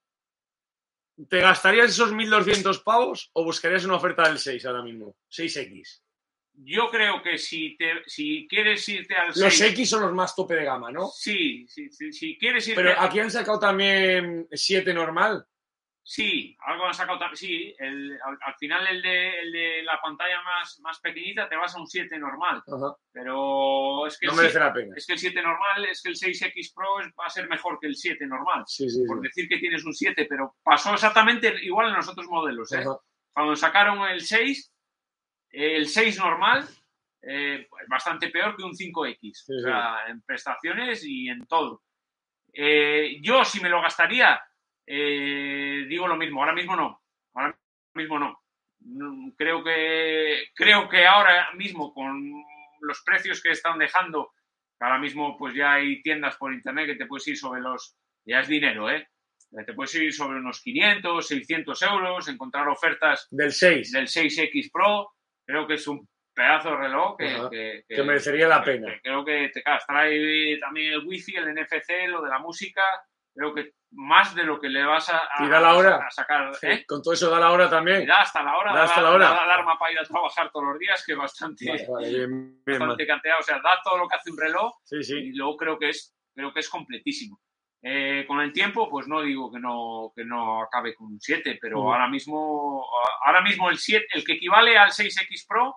[1.29, 5.15] ¿te gastarías esos 1.200 pavos o buscarías una oferta del 6 ahora mismo?
[5.31, 6.01] 6X.
[6.57, 10.35] Yo creo que si, te, si quieres irte al Los 6, X son los más
[10.35, 11.07] tope de gama, ¿no?
[11.07, 15.45] sí, sí, sí, si quieres irte Pero aquí han sacado también 7 normal.
[16.07, 17.35] Sí, algo han sacado también.
[17.35, 21.55] Sí, el, al, al final el de, el de la pantalla más, más pequeñita te
[21.55, 22.61] vas a un 7 normal.
[22.67, 22.95] Ajá.
[23.11, 24.93] Pero es que, No el, merece 7 la pena.
[24.95, 26.87] es que el 7 normal, es que el 6X Pro
[27.19, 28.63] va a ser mejor que el 7 normal.
[28.67, 29.23] Sí, sí, por sí.
[29.23, 32.71] decir que tienes un 7, pero pasó exactamente igual en los otros modelos.
[32.73, 32.83] ¿eh?
[33.33, 34.74] Cuando sacaron el 6,
[35.55, 36.67] el 6 normal,
[37.21, 39.33] eh, pues bastante peor que un 5X.
[39.33, 41.81] Sí, o sea, en prestaciones y en todo.
[42.53, 44.41] Eh, yo, si me lo gastaría,
[44.85, 46.41] eh, digo lo mismo.
[46.41, 47.01] Ahora mismo no.
[47.33, 47.57] Ahora
[47.93, 48.41] mismo no.
[49.37, 52.33] Creo que, creo que ahora mismo, con
[52.81, 54.31] los precios que están dejando,
[54.79, 57.97] ahora mismo pues ya hay tiendas por internet que te puedes ir sobre los...
[58.27, 59.07] Ya es dinero, ¿eh?
[59.65, 63.91] Te puedes ir sobre unos 500, 600 euros, encontrar ofertas Del 6.
[63.91, 65.14] del 6X Pro.
[65.45, 67.49] Creo que es un pedazo de reloj que, Ajá.
[67.49, 68.93] que- Que merecería la pena.
[69.01, 69.61] creo que te.
[69.87, 72.81] Trae también el wifi, el NFC, lo de la música.
[73.37, 75.97] creo que más de lo que le vas a, a- ¿Y da la hora?
[76.07, 76.53] a sacar.
[76.61, 76.85] ¿eh?
[76.87, 78.07] Con todo eso da la hora Y también.
[78.07, 79.25] da hasta la hora, Da hasta la hora.
[79.29, 82.63] da alarma para ir a trabajar todos los días, que es bastante, Vale, vale, bien,
[82.65, 83.37] bien, bastante cantidad.
[83.37, 85.15] O sea, da todo lo que hace un reloj Sí, sí.
[85.17, 87.37] y luego creo que es, creo que es completísimo.
[87.87, 91.59] Eh, con el tiempo, pues no digo que no, que no acabe con un 7,
[91.61, 91.87] pero Mm.
[91.87, 92.83] ahora mismo,
[93.23, 95.75] ahora mismo el 7, el que equivale al 6X Pro,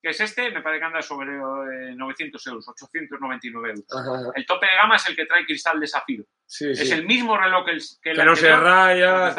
[0.00, 3.84] que es este, me parece que anda sobre eh, 900 euros, 899 euros.
[3.90, 4.30] Ajá.
[4.36, 6.24] El tope de gama es el que trae cristal de zafiro.
[6.46, 6.82] Sí, sí.
[6.82, 9.34] Es el mismo reloj que el que, el Que no se raya.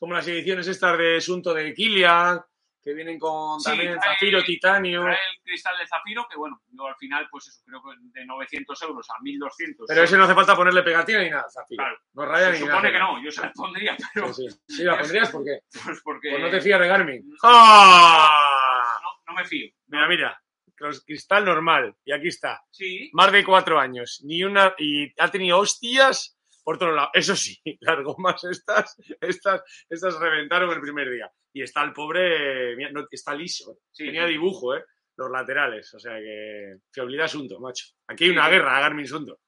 [0.00, 2.40] Como las ediciones estas de Asunto de Kilian,
[2.82, 5.02] que vienen con Sí, también zafiro, titanio.
[5.02, 8.24] Trae el cristal de zafiro, que bueno, yo al final, pues eso, creo que de
[8.26, 9.86] 900 euros a 1200.
[9.88, 11.82] Pero ese no hace falta ponerle pegatina ni nada, zafiro.
[11.84, 11.98] Claro.
[12.14, 12.92] No raya se ni supone nada.
[12.92, 14.58] que no, yo se la pondría, pero Sí, sí.
[14.68, 17.28] Sí, la pondrías porque pues porque pues no te fías de Garmin.
[17.28, 17.36] No.
[17.42, 18.98] ¡Ah!
[19.02, 19.68] no, no me fío.
[19.88, 20.42] Mira, mira.
[21.04, 21.94] Cristal normal.
[22.06, 22.62] Y aquí está.
[22.70, 24.22] Sí, Más de cuatro años.
[24.24, 24.74] Ni una.
[24.78, 27.10] Y ha tenido hostias por otro lado.
[27.12, 31.30] Eso sí, las gomas estas, estas, estas reventaron el primer día.
[31.52, 32.76] Y está el pobre.
[32.76, 33.72] mira, no, está liso.
[33.72, 33.78] ¿eh?
[33.92, 34.04] sí.
[34.06, 34.84] Tenía dibujo, ¿eh?
[35.16, 35.92] Los laterales.
[35.94, 36.76] O sea que.
[36.92, 37.86] Fiabilidad asunto, macho.
[38.08, 38.36] Aquí hay Sí.
[38.36, 39.38] una guerra, Garmin Asunto.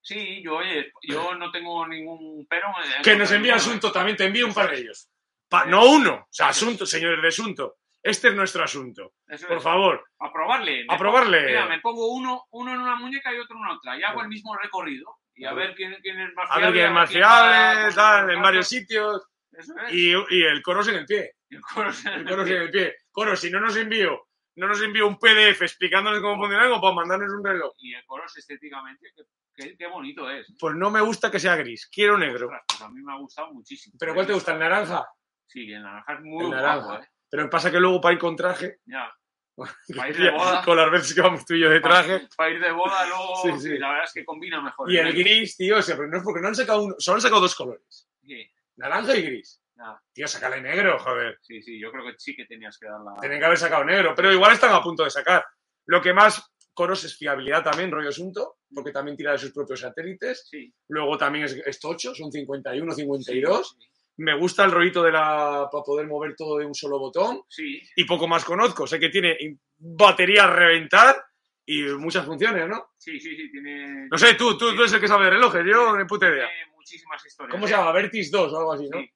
[0.00, 2.68] Sí, yo, oye, yo no tengo ningún pero.
[2.68, 3.54] eh, Que nos envía.
[3.56, 5.08] Asunto también, te envío un par de ellos.
[5.48, 7.76] Pa- no uno, o sea, Asunto, señores de Asunto.
[8.02, 9.12] Este es nuestro asunto.
[9.28, 9.62] Eso Por es.
[9.62, 10.84] favor, A probarle.
[10.88, 11.38] Me a probarle.
[11.38, 13.96] pongo- Mira, me pongo uno, uno en una muñeca y otro en otra.
[13.96, 15.18] Y hago el mismo recorrido.
[15.34, 16.66] Y a ver quién, quién es más A fiable.
[16.66, 19.22] ver quién es más va fiable, tal, en varios sitios.
[19.52, 19.92] Eso es.
[19.94, 21.32] Y, y el coros en el pie.
[21.48, 22.94] Y el coro El en el pie.
[23.10, 26.94] Coros, si no nos envío, no nos envío un PDF explicándoles cómo funciona algo para
[26.94, 27.72] mandarnos un reloj.
[27.78, 29.22] Y el coro es estéticamente, qué,
[29.54, 30.46] qué- qué bonito es.
[30.58, 32.46] Pues no me gusta que sea gris, quiero negro.
[32.46, 33.96] Ostras, pues a mí me ha gustado muchísimo.
[33.98, 34.52] ¿Pero cuál te gusta?
[34.52, 35.06] ¿El naranja?
[35.46, 37.04] Sí, el naranja es muy El guapo, naranja.
[37.04, 37.08] ¿eh?
[37.30, 39.12] Pero pasa que luego para ir con traje, Ya.
[39.54, 40.62] Para ir de boda.
[40.64, 43.36] con las veces que vamos tú y yo de traje, Para ir de boda luego.
[43.42, 43.60] Sí, sí.
[43.70, 44.90] sí, La verdad es que combina mejor.
[44.90, 47.16] y el gris, tío, o sea, pero no es porque no han sacado uno, solo
[47.16, 49.60] han sacado dos colores, Sí, naranja y gris.
[49.76, 50.00] ya.
[50.12, 51.38] Tío, sácale negro, joder.
[51.42, 53.20] sí, sí, yo creo que sí que tenías que dar la.
[53.20, 55.44] Tienen que haber sacado negro, pero igual están a punto de sacar.
[55.86, 56.42] Lo que más
[56.74, 60.48] coros es fiabilidad también, rollo asunto, porque también tira de sus propios satélites.
[60.48, 60.72] Sí.
[60.88, 63.76] Luego también es, es tocho, son 51, 52.
[63.78, 63.86] Sí,
[64.18, 67.42] Me gusta el rollito de la para poder mover todo de un solo botón.
[67.48, 68.86] sí, Y poco más conozco.
[68.86, 69.36] Sé que tiene
[69.78, 71.16] batería a reventar
[71.64, 72.90] y muchas funciones, ¿no?
[72.98, 74.08] sí, sí, sí, tiene.
[74.10, 76.48] No sé, tú, tú, tú eres el que sabe de relojes, yo ni puta idea.
[76.48, 77.50] Tiene muchísimas historias.
[77.52, 77.92] ¿Cómo se llama?
[77.92, 79.00] Vertis 2 o algo así, ¿no?
[79.00, 79.10] Sí.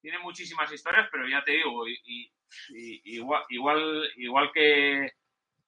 [0.00, 2.32] Tiene muchísimas historias, pero ya te digo, y, y-
[2.74, 5.12] y- igual, igual, igual que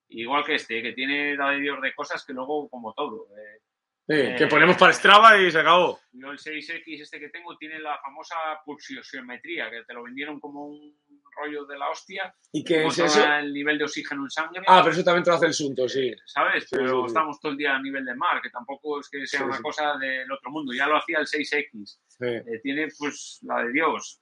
[0.08, 3.28] igual que este, que tiene la de Dios de cosas que luego, como todo.
[3.36, 3.60] eh,
[4.06, 5.98] Sí, Eh, que ponemos para Strava y se acabó.
[6.12, 10.66] yo el 6X este que tengo tiene la famosa pulsiometría, que te lo vendieron como
[10.66, 10.94] un
[11.36, 13.24] rollo de la hostia, ¿Y qué es eso?
[13.24, 14.62] el nivel de oxígeno en sangre.
[14.66, 16.14] Ah, pero eso también te lo hace el Sunto, sí.
[16.26, 16.64] ¿Sabes?
[16.64, 19.26] Sí, Pero sí, estamos todo el día a nivel de mar, que tampoco es que
[19.26, 20.72] sea una cosa del otro mundo.
[20.74, 21.98] Ya lo hacía el 6X.
[22.06, 22.24] Sí.
[22.26, 24.20] Eh, tiene pues la de Dios.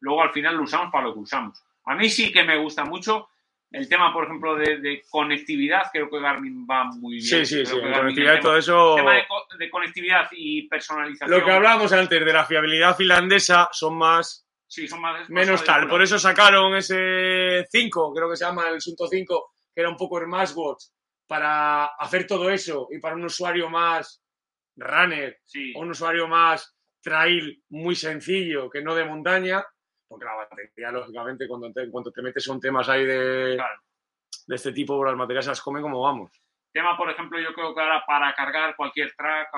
[0.00, 1.62] Luego al final lo usamos para lo que usamos.
[1.84, 3.28] A mí sí que me gusta mucho
[3.72, 5.82] el tema, por ejemplo, de, de conectividad.
[5.92, 7.26] Creo que Garmin va muy bien.
[7.26, 7.82] Sí, sí, Creo sí.
[7.82, 8.94] que conectividad el todo tema, eso.
[8.96, 11.30] tema de, co- de conectividad y personalización.
[11.38, 15.86] Lo que hablábamos antes de la fiabilidad finlandesa son más Sí, son más, menos tal.
[15.86, 19.96] Por eso sacaron ese 5, creo que se llama el Sunto 5, que era un
[19.96, 20.84] poco el smartwatch,
[21.26, 24.22] para hacer todo eso y para un usuario más
[24.76, 29.62] runner, Sí, o un usuario más trail muy sencillo, que no de montaña,
[30.12, 33.80] porque la batería, lógicamente, cuando te, en cuanto te metes son temas ahí de, claro.
[34.46, 36.30] de este tipo, las materias se las comen como vamos.
[36.72, 39.48] Tema, por ejemplo, yo creo que ahora para cargar cualquier track,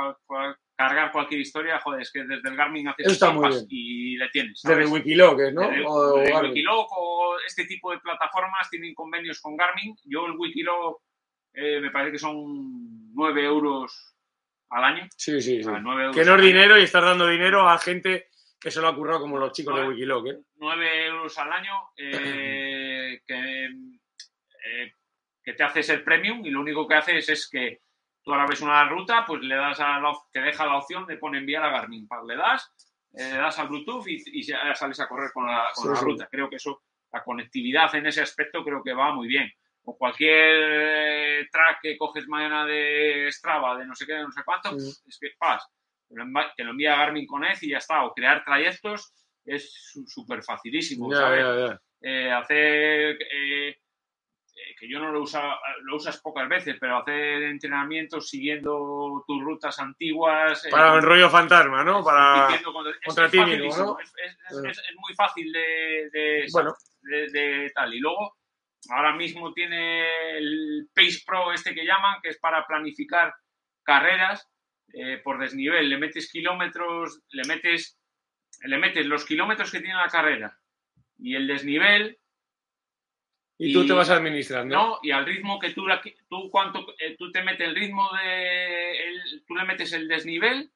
[0.76, 3.66] cargar cualquier historia, joder, es que desde el Garmin haces está muy bien.
[3.68, 4.60] y le tienes.
[4.62, 4.90] Desde ¿sabes?
[4.90, 5.60] Wikiloc, ¿no?
[5.68, 9.94] Desde- O- desde o- Wikiloc o este tipo de plataformas tienen convenios con Garmin.
[10.04, 11.02] Yo el Wikiloc
[11.52, 14.16] eh, me parece que son 9 euros
[14.70, 15.06] al año.
[15.16, 15.62] Sí, sí, O sí.
[15.62, 18.26] sea, 9 euros Que no es dinero y estás dando dinero a gente
[18.64, 20.38] que se lo ha currado como los chicos de Wikiloc, ¿eh?
[20.56, 24.92] 9 euros al año eh, que, eh,
[25.42, 27.82] que te haces el premium y lo único que haces es que
[28.22, 31.18] tú ahora ves una ruta, pues le das a la, te deja la opción de
[31.18, 32.08] poner enviar a Garmin.
[32.26, 32.72] Le das,
[33.12, 35.90] eh, le das al Bluetooth y, y ya sales a correr con la, con Sí,
[35.90, 36.04] la sí.
[36.06, 36.28] ruta.
[36.30, 39.52] Creo que eso, la conectividad en ese aspecto creo que va muy bien.
[39.82, 44.40] O cualquier track que coges mañana de Strava, de no sé qué, de no sé
[44.42, 45.62] cuánto, es que pas,
[46.56, 48.04] te lo envía Garmin con Edge y ya está.
[48.04, 49.12] O crear trayectos
[49.44, 51.44] es súper facilísimo, ¿sabes?
[52.00, 57.42] Eh, hacer eh, eh, que yo no lo usa, lo usas pocas veces, pero hacer
[57.44, 60.64] entrenamientos siguiendo tus rutas antiguas.
[60.64, 62.04] eh, Para el rollo fantasma, ¿no?
[62.04, 62.48] Para...
[62.90, 63.98] es- contra es ti mismo, facilísimo, ¿no?
[64.70, 67.92] Es, muy fácil de, de- Bueno, de- de tal.
[67.94, 68.36] Y luego,
[68.90, 73.34] ahora mismo tiene el Pace Pro este que llaman, que es para planificar
[73.82, 74.48] carreras.
[74.96, 77.98] Eh, por desnivel, le metes kilómetros, le metes,
[78.62, 80.58] le metes los kilómetros que tiene la carrera
[81.18, 82.18] y el desnivel.
[83.58, 84.74] Y, tú te vas administrando.
[84.74, 85.84] No, y al ritmo que tú,
[86.28, 88.96] tú, cuánto, eh, tú te metes el ritmo de.
[89.46, 90.70] tú le metes el desnivel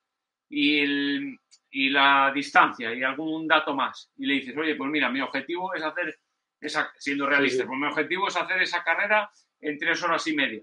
[0.48, 1.38] y, el,
[1.70, 4.10] y la distancia y algún dato más.
[4.16, 6.18] Y le dices, oye, pues mira, mi objetivo es hacer,
[6.60, 10.62] esa, siendo realista, pues mi objetivo es hacer esa carrera en tres horas y media.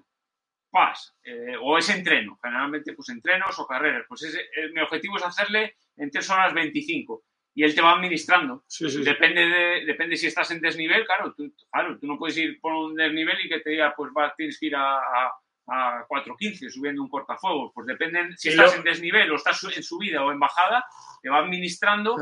[1.23, 4.05] Eh, o es entreno, generalmente pues entrenos o carreras.
[4.07, 8.65] Pues eh, mi objetivo es hacerle en tres horas 25 y él te va administrando.
[9.03, 12.73] depende, de, depende si estás en desnivel, claro tú, claro, tú no puedes ir por
[12.73, 15.31] un desnivel y que te diga, pues va, tienes que ir a, a,
[16.07, 17.71] 4.15 subiendo un cortafuegos.
[17.73, 20.85] Pues depende si estás en desnivel o estás en subida o en bajada,
[21.21, 22.17] te va administrando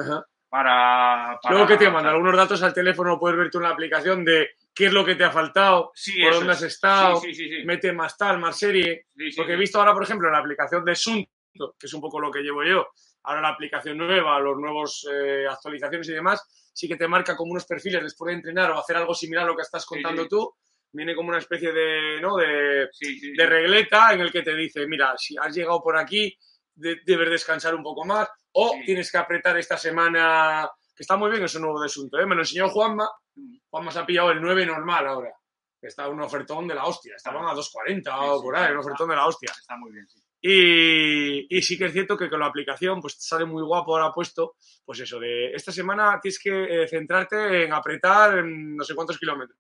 [0.54, 4.24] para, Luego que te manda algunos datos al teléfono, puedes ver tú en la aplicación
[4.24, 7.20] de qué es lo que te ha faltado, por dónde has estado,
[7.66, 9.08] mete más tal, más serie.
[9.36, 12.20] Porque he visto ahora, por ejemplo, en la aplicación de Sun, que es un poco
[12.20, 12.86] lo que llevo yo,
[13.24, 17.54] ahora la aplicación nueva, los nuevos eh, actualizaciones y demás, sí que te marca como
[17.54, 20.54] unos perfiles después de entrenar o hacer algo similar a lo que estás contando tú.
[20.92, 22.36] Viene como una especie de, ¿no?
[22.36, 22.90] de,
[23.36, 26.38] de regleta en el que te dice, mira, si has llegado por aquí,
[26.76, 31.44] debes descansar un poco más o tienes que apretar esta semana, que está muy bien,
[31.44, 32.20] es un nuevo asunto.
[32.20, 32.26] ¿eh?
[32.26, 33.56] Me lo enseñó Juanma, mm.
[33.70, 35.34] Juanma se ha pillado el 9 normal ahora.
[35.82, 39.16] Está un ofertón de la hostia, estaban a 2.40 o por ahí, un ofertón de
[39.18, 39.52] la hostia.
[39.52, 40.20] Está muy bien, sí.
[40.46, 44.56] Y, sí que es cierto que con la aplicación pues sale muy guapo ahora puesto,
[44.86, 49.18] pues eso, de esta semana tienes que eh, centrarte en apretar en no sé cuántos
[49.18, 49.58] kilómetros.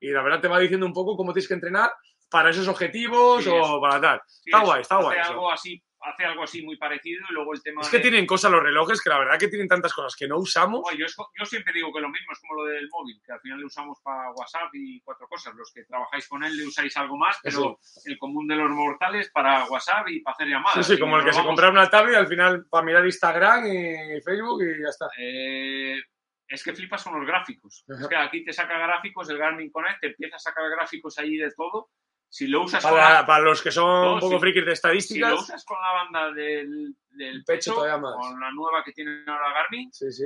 [0.00, 1.92] Y la verdad te va diciendo un poco cómo tienes que entrenar
[2.30, 4.20] para esos objetivos o para tal.
[4.44, 5.18] está guay, está guay.
[5.18, 7.82] Algo así hace algo así muy parecido y luego el tema.
[7.82, 10.38] Es que tienen cosas los relojes que la verdad que tienen tantas cosas que no
[10.38, 10.84] usamos.
[10.96, 13.58] yo, yo, siempre digo que lo mismo es como lo del móvil, que al final
[13.60, 15.54] le usamos para WhatsApp y cuatro cosas.
[15.54, 19.30] Los que trabajáis con él le usáis algo más, pero el común de los mortales
[19.30, 20.86] para WhatsApp y para hacer llamadas.
[20.86, 23.66] Sí, sí, como el que se compra una tablet y al final para mirar Instagram
[23.66, 25.08] y Facebook y ya está.
[25.18, 26.00] Eh,
[26.46, 27.84] es que flipas con los gráficos.
[27.86, 31.36] Es que aquí te saca gráficos, el Garmin Connect te empieza a sacar gráficos allí
[31.36, 31.90] de todo
[32.28, 35.30] si lo usas para, para los que son un poco frikis de estadísticas.
[35.30, 39.52] Si lo usas con la banda del, del pecho, con la nueva que tiene ahora
[39.54, 40.24] Garmin, sí, sí.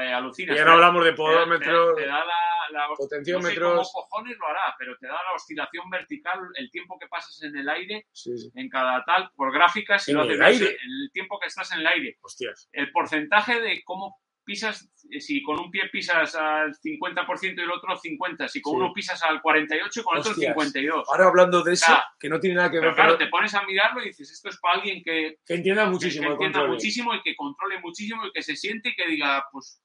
[0.00, 0.56] Eh, alucinas.
[0.56, 3.74] Y ya no hablamos de podómetro, te, da la, la potenciómetros.
[3.74, 7.08] No sé cómo cojones lo hará, pero te da la oscilación vertical, el tiempo que
[7.08, 8.06] pasas en el aire,
[8.54, 10.66] en cada tal, por gráficas, si ¿En el, aire?
[10.82, 12.16] el tiempo que estás en el aire.
[12.22, 12.70] Hostias.
[12.72, 17.70] El porcentaje de cómo pisas, eh, si con un pie pisas al 50% y el
[17.70, 21.04] otro al 50%, si con uno pisas al 48% y con el otro al 52%.
[21.08, 22.94] Ahora hablando de eso, que no tiene nada que ver.
[22.94, 26.36] claro, te pones a mirarlo y dices, esto es para alguien que, que entienda muchísimo.
[26.36, 29.82] Que, entienda muchísimo y que controle muchísimo y que se siente y que diga, pues,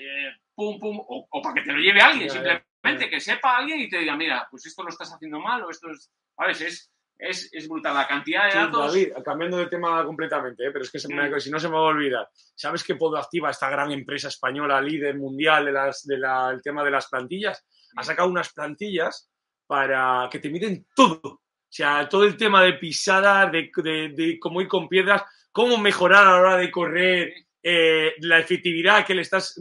[0.00, 3.88] eh, pum, pum, o, para que te lo lleve alguien, simplemente que sepa alguien y
[3.88, 7.48] te diga, mira, pues esto lo estás haciendo mal o esto es, a veces es,
[7.52, 7.94] es, brutal.
[7.94, 8.92] La cantidad de datos.
[8.92, 10.70] David, cambiando de tema completamente, ¿eh?
[10.72, 11.40] pero es que mm.
[11.40, 12.28] si no se me va a olvidar.
[12.54, 16.90] ¿Sabes que Podo Activa, esta gran empresa española, líder mundial del de el tema de
[16.90, 17.64] las plantillas,
[17.96, 19.30] ha sacado unas plantillas
[19.66, 21.20] para que te miden todo?
[21.22, 23.70] O sea, todo el tema de pisada, de,
[24.14, 29.04] de, cómo ir con piedras, cómo mejorar a la hora de correr, eh, la efectividad
[29.04, 29.60] que le estás.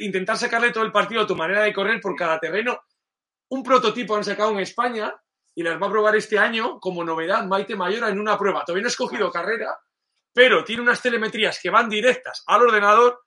[0.00, 2.80] Intentar sacarle todo el partido a tu manera de correr por cada terreno.
[3.50, 5.14] Un prototipo han sacado en España
[5.54, 8.64] y las va a probar este año como novedad Maite Mayora en una prueba.
[8.64, 9.78] Todavía no he escogido carrera,
[10.32, 13.20] pero tiene unas telemetrías que van directas al ordenador.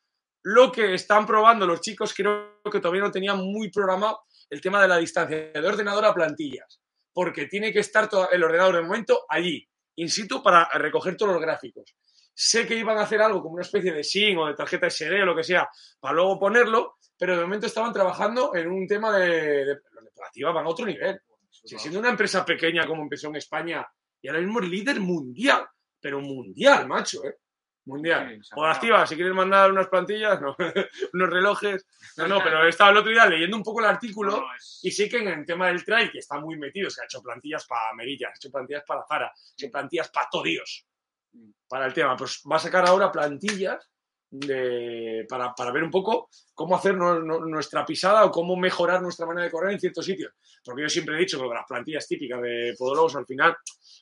[0.43, 4.81] Lo que están probando los chicos creo que todavía no tenían muy programado el tema
[4.81, 6.81] de la distancia de ordenador a plantillas,
[7.13, 11.33] porque tiene que estar todo el ordenador de momento allí, in situ, para recoger todos
[11.33, 11.95] los gráficos.
[12.33, 15.21] Sé que iban a hacer algo como una especie de SIM o de tarjeta SD
[15.21, 19.17] o lo que sea, para luego ponerlo, pero de momento estaban trabajando en un tema
[19.17, 19.29] de,
[19.65, 21.21] de, de van a otro nivel
[21.63, 23.85] siendo una empresa pequeña como empezó en España
[24.21, 25.65] y ahora mismo es líder mundial,
[25.99, 27.37] pero mundial, macho, ¿eh?
[27.85, 28.39] Mundial.
[28.55, 30.55] o activa, si quieres mandar unas plantillas, no,
[31.13, 31.85] unos relojes.
[32.15, 34.45] No, no, pero he estado el otro día leyendo un poco el artículo
[34.83, 37.21] y sí que en el tema del trail, que está muy metido, se ha hecho
[37.21, 40.87] plantillas para Merilla, ha hecho plantillas para Zara, ha hecho plantillas para Todios,
[41.33, 41.49] mm.
[41.67, 42.15] para el tema.
[42.15, 43.91] Pues va a sacar ahora plantillas
[44.35, 49.45] de, para, para, ver un poco cómo hacer nuestra pisada o cómo mejorar nuestra manera
[49.45, 50.33] de correr en ciertos sitios.
[50.65, 53.55] Porque yo siempre he dicho que las plantillas típicas de podólogos, al final,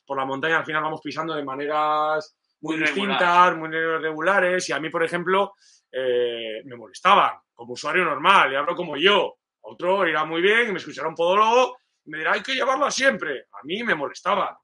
[0.06, 4.66] por la montaña, al final vamos pisando de maneras muy, distintas, muy regulares.
[4.70, 5.52] Y a mí, por ejemplo,
[5.90, 9.34] eh, me molestaban como usuario normal, y hablo como yo.
[9.60, 12.90] Otro irá muy bien y me escuchará un podólogo y me dirá, hay que llevarlo
[12.90, 13.46] siempre.
[13.52, 14.58] A mí me molestaba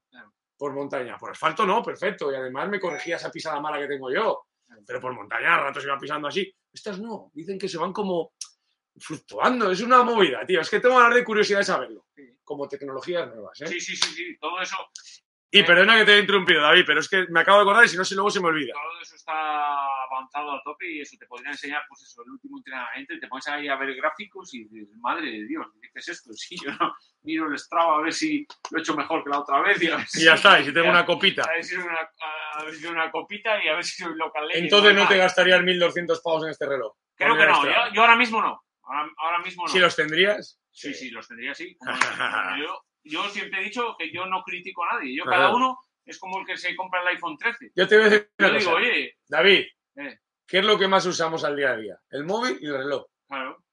[0.57, 1.15] por montaña.
[1.17, 2.31] Por asfalto no, perfecto.
[2.31, 4.48] Y además me corregía esa pisada mala que tengo yo
[4.85, 6.53] pero por montaña a ratos se van pisando así.
[6.71, 8.33] Estas no, dicen que se van como
[8.97, 10.61] fluctuando, es una movida, tío.
[10.61, 12.07] Es que tengo ganas de curiosidad de saberlo.
[12.43, 13.67] Como tecnologías nuevas, ¿eh?
[13.67, 14.77] Sí, sí, sí, sí, todo eso.
[15.51, 17.87] Y perdona que te haya interrumpido, David, pero es que me acabo de acordar y
[17.87, 18.73] si no, si luego se me olvida.
[18.73, 22.57] Todo eso está avanzado a tope y eso te podría enseñar, pues eso, el último
[22.57, 26.07] entrenamiento y te pones ahí a ver gráficos y dices, madre de Dios, ¿qué es
[26.07, 26.31] esto?
[26.39, 29.39] Sí, yo no miro el Strava a ver si lo he hecho mejor que la
[29.39, 31.43] otra vez y a ver Y ya está, y si tengo una copita.
[31.43, 31.97] A ver si una,
[32.53, 34.47] a ver si es una copita y a ver si soy local.
[34.53, 36.95] Entonces no te gastarías 1.200 pavos en este reloj.
[37.15, 38.63] Creo que no, yo, yo ahora mismo no.
[38.83, 39.69] Ahora, ahora mismo no.
[39.69, 40.59] Si los tendrías.
[40.71, 41.53] Sí, sí, los tendría
[42.59, 45.15] yo, yo siempre he dicho que yo no critico a nadie.
[45.15, 47.71] Yo, cada uno es como el que se compra el iPhone 13.
[47.75, 50.17] Yo te voy a decir Yo digo, oye, David, Eh.
[50.47, 51.99] ¿qué es lo que más usamos al día a día?
[52.09, 53.05] El móvil y el reloj.
[53.27, 53.63] claro,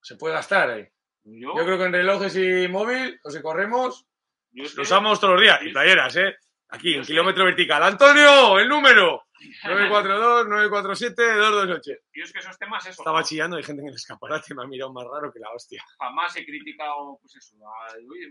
[0.00, 0.88] Se puede gastar ahí.
[1.24, 4.06] yo, Yo creo que en relojes y móvil, o si corremos,
[4.52, 5.60] yo lo usamos todos los días.
[5.62, 6.34] Y playeras, ¿eh?
[6.68, 7.82] Aquí, en kilómetro vertical.
[7.82, 8.58] ¡Antonio!
[8.58, 9.22] ¡El número!
[9.64, 11.82] 942-947-228.
[11.86, 11.94] yo
[12.24, 14.92] es que esos temas, eso, Estaba chillando, hay gente en el escaparate, me ha mirado
[14.92, 15.82] más raro que la hostia.
[15.98, 17.54] jamás he criticado, pues eso.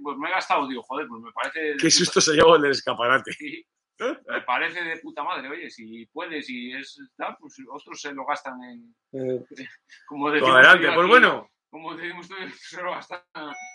[0.04, 1.76] pues me he gastado, digo, joder, pues me parece.
[1.80, 3.32] Qué susto se llevó el del escaparate.
[3.34, 3.64] Sí,
[4.28, 8.26] me parece de puta madre, oye, si puedes y es tal, pues otros se lo
[8.26, 8.94] gastan en.
[10.08, 12.26] Como Tú decimos adelante, y pues aquí, bueno, Como decimos
[12.57, 13.19] se lo gastan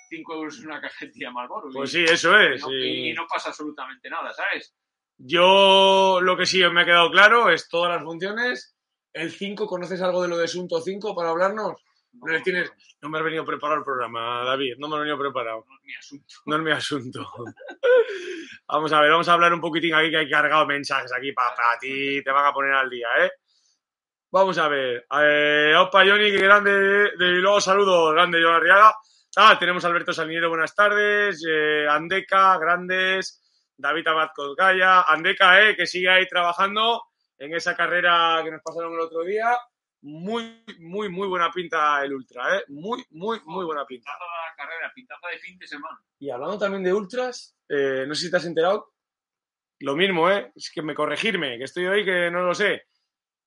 [0.09, 1.68] 5 euros en una cajetilla Marlboro.
[1.70, 2.62] pues y, sí, eso y es.
[2.62, 4.74] no, y- y no pasa absolutamente nada, ¿sabes?
[5.18, 8.74] Yo lo que sí me ha quedado claro es todas las funciones.
[9.12, 11.74] El 5, ¿conoces algo de lo de Asunto 5 para hablarnos?
[12.14, 12.72] No tienes-
[13.03, 15.66] No me has venido preparado el programa, David, no me has venido preparado.
[15.68, 16.34] No es mi asunto.
[16.46, 17.32] No es mi asunto.
[18.66, 21.55] vamos a ver, vamos a hablar un poquitín aquí que hay cargado mensajes aquí para,
[21.78, 23.30] ti, te van a poner al día, ¿eh?
[24.33, 25.07] Vamos a ver.
[25.22, 28.95] Eh, opa, Johnny, que grande de Bilbao, saludos, grande Joan Arriaga.
[29.37, 31.45] Ah, tenemos a Alberto Saliniero, buenas tardes.
[31.49, 33.43] Eh, Andeca, grandes.
[33.76, 35.03] David Abad Cozgaya.
[35.03, 37.03] Andeca, eh, que sigue ahí trabajando
[37.39, 39.57] en esa carrera que nos pasaron el otro día.
[40.03, 42.64] Muy, muy, muy buena pinta el Ultra, ¿eh?
[42.68, 44.12] Muy, muy, muy buena pinta.
[44.12, 46.01] Pintaza de carrera, pintaza de fin de semana.
[46.20, 48.93] Y hablando también de ultras, eh, no sé si te has enterado,
[49.81, 50.53] lo mismo, ¿eh?
[50.55, 52.85] Es que me corregirme, que estoy hoy que no lo sé.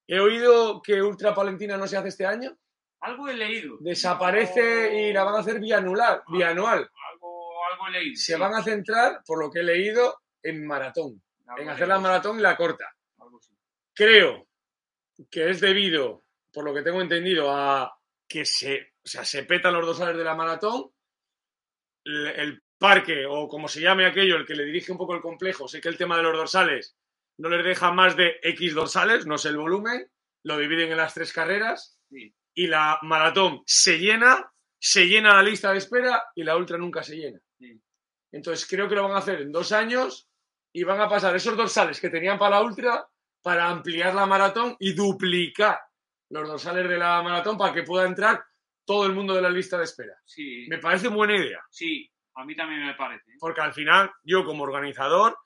[0.07, 2.57] He oído que Ultra Palentina no se hace este año,
[3.01, 3.77] Algo he leído.
[3.79, 6.89] desaparece y la van a hacer bianual, bianual.
[7.11, 8.15] Algo, algo he leído.
[8.17, 8.39] Se sí.
[8.39, 12.39] van a centrar, por lo que he leído, en maratón, Algo en hacer la maratón
[12.39, 12.85] y la corta.
[13.19, 13.53] algo sí.
[13.93, 14.47] Creo
[15.29, 17.97] que es debido, por lo que tengo entendido, a
[18.27, 20.91] que se, o sea, se petan los dorsales de la maratón.
[22.05, 25.21] El, el parque, o como se llame aquello, el que le dirige un poco el
[25.21, 26.97] complejo, sé que el tema de los dorsales
[27.37, 30.07] no les deja más de X dorsales, no sé el volumen,
[30.43, 32.33] lo dividen en las tres carreras Sí.
[32.53, 37.01] y la maratón se llena, se llena la lista de espera y la ultra nunca
[37.01, 37.39] se llena.
[37.57, 37.81] Sí.
[38.31, 40.29] Entonces creo que lo van a hacer en dos años
[40.71, 43.07] y van a pasar esos dorsales que tenían para la ultra
[43.41, 45.79] para ampliar la maratón y duplicar
[46.29, 48.43] los dorsales de la maratón para que pueda entrar
[48.85, 50.13] todo el mundo de la lista de espera.
[50.25, 53.31] Sí, Me parece buena idea, sí, a mí también me parece.
[53.39, 55.37] porque al final yo como organizador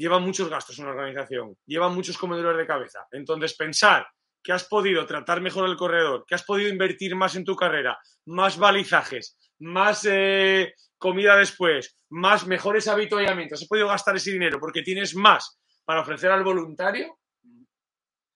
[0.00, 3.06] lleva muchos gastos una organización, lleva muchos comedores de cabeza.
[3.12, 4.06] Entonces pensar
[4.42, 7.98] que has podido tratar mejor el corredor, que has podido invertir más en tu carrera,
[8.24, 14.80] más balizajes, más eh, comida después, más mejores habituallamientos, has podido gastar ese dinero porque
[14.80, 17.18] tienes más para ofrecer al voluntario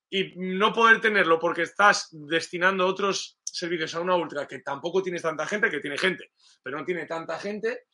[0.07, 5.23] y no poder tenerlo porque estás destinando otros servicios a una ultra que tampoco tienes
[5.23, 6.29] tanta gente, que tiene gente,
[6.61, 7.85] pero no tiene tanta gente,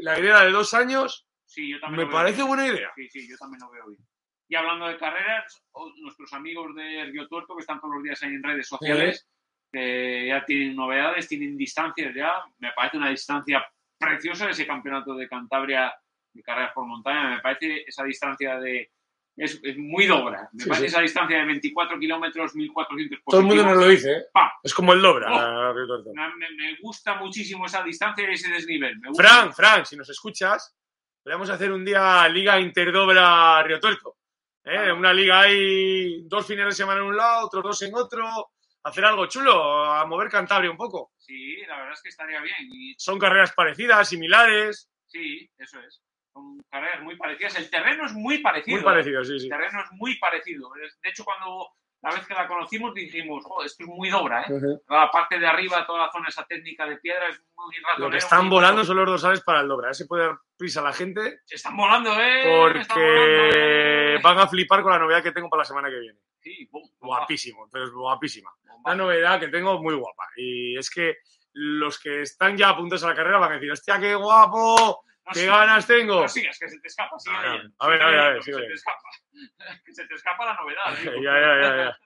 [0.00, 2.48] la idea de dos años Sí, yo también me parece bien.
[2.48, 2.92] buena idea.
[2.96, 4.02] Sí, sí, yo también lo veo bien.
[4.48, 5.64] Y hablando de carreras,
[6.02, 9.26] nuestros amigos de Río Tuerto, que están todos los días ahí en redes sociales,
[9.72, 12.32] que ya tienen novedades, tienen distancias ya.
[12.58, 13.64] Me parece una distancia
[13.98, 15.94] preciosa ese campeonato de Cantabria
[16.32, 17.30] de carreras por montaña.
[17.36, 18.90] Me parece esa distancia de.
[19.36, 20.48] Es, es muy dobra.
[20.52, 20.92] Me Sí, parece sí.
[20.94, 24.24] esa distancia de 24 kilómetros, 1400 Todo el mundo nos lo dice, ¿eh?
[24.62, 25.28] Es como el Dobra.
[25.32, 25.74] Oh.
[26.14, 28.96] Me, me gusta muchísimo esa distancia y ese desnivel.
[29.00, 29.22] Me gusta.
[29.24, 30.76] Fran, Fran, si nos escuchas,
[31.24, 34.18] podríamos hacer un día Liga Interdobra Río Tuerto.
[34.62, 34.92] ¿eh?
[34.92, 38.50] Una liga ahí, dos fines de semana en un lado, otros dos en otro.
[38.82, 41.12] Hacer algo chulo, a mover Cantabria un poco.
[41.16, 42.68] Sí, la verdad es que estaría bien.
[42.70, 46.02] Y Son carreras parecidas, similares, Sí, eso es.
[46.34, 47.56] Son carreras muy parecidas.
[47.56, 48.74] El terreno es muy parecido.
[48.76, 48.84] muy ¿eh?
[48.84, 49.44] parecidos, sí, sí.
[49.46, 50.70] El terreno es muy parecido.
[51.02, 51.68] De hecho, cuando
[52.04, 54.46] la vez que la conocimos dijimos, "Jo, esto es muy dobra, ¿eh?
[54.88, 58.10] La parte de arriba, toda la zona esa técnica de piedra es muy Lo ratonero.
[58.12, 59.92] que están volando son los dorsales para el Dobra.
[59.94, 62.38] Se puede dar prisa a la gente Se están volando, ¿eh?
[62.40, 64.18] Están volando, porque ¿eh?
[64.22, 66.18] van a flipar con la novedad que tengo para la semana que viene.
[66.40, 68.50] Sí, bom, bomba, Guapísimo, pero es guapísima.
[68.62, 68.80] bomba.
[68.84, 70.24] una novedad que tengo muy guapa.
[70.36, 71.16] Y es que
[71.54, 75.40] los que están ya apuntados a la carrera van a decir, hostia, qué guapo, qué
[75.40, 76.20] sigas, ganas tengo.
[76.22, 77.18] No sigas, que se te escapa.
[77.18, 79.08] Sigue A ver, a ver, a ver, a que se te escapa.
[79.84, 80.98] Que se te escapa la novedad.
[80.98, 81.12] digo.
[81.22, 81.98] ya, ya, ya, ya.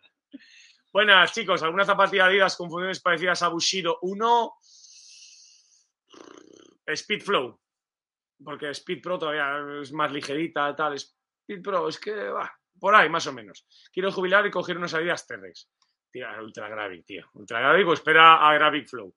[0.93, 1.62] Buenas, chicos.
[1.62, 4.53] ¿Alguna zapatilla Adidas con funciones parecidas a Bushido 1?
[6.87, 7.61] Speed Flow.
[8.43, 10.95] porque Speed Pro todavía es más ligerita, tal.
[10.95, 12.51] Speed Pro es que va,
[12.81, 13.66] por ahí más o menos.
[13.93, 15.69] Quiero jubilar y coger unas salidas T-Rex.
[16.11, 17.29] Tía, Ultra Gravic, tío.
[17.35, 19.14] Ultra Gravic, pues espera a Gravic Flow.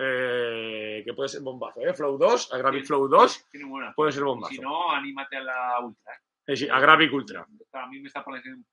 [0.00, 1.92] Eh, que puede ser bombazo, ¿eh?
[1.92, 3.92] Flow 2, a Gravic Flow 2 Tiene buena.
[3.94, 4.62] puede ser Si bombazo.
[4.62, 6.12] no, anímate a la Ultra.
[6.46, 6.56] ¿eh?
[6.56, 7.46] Sí, a Gravic Ultra.
[7.72, 8.66] A mí me está pareciendo un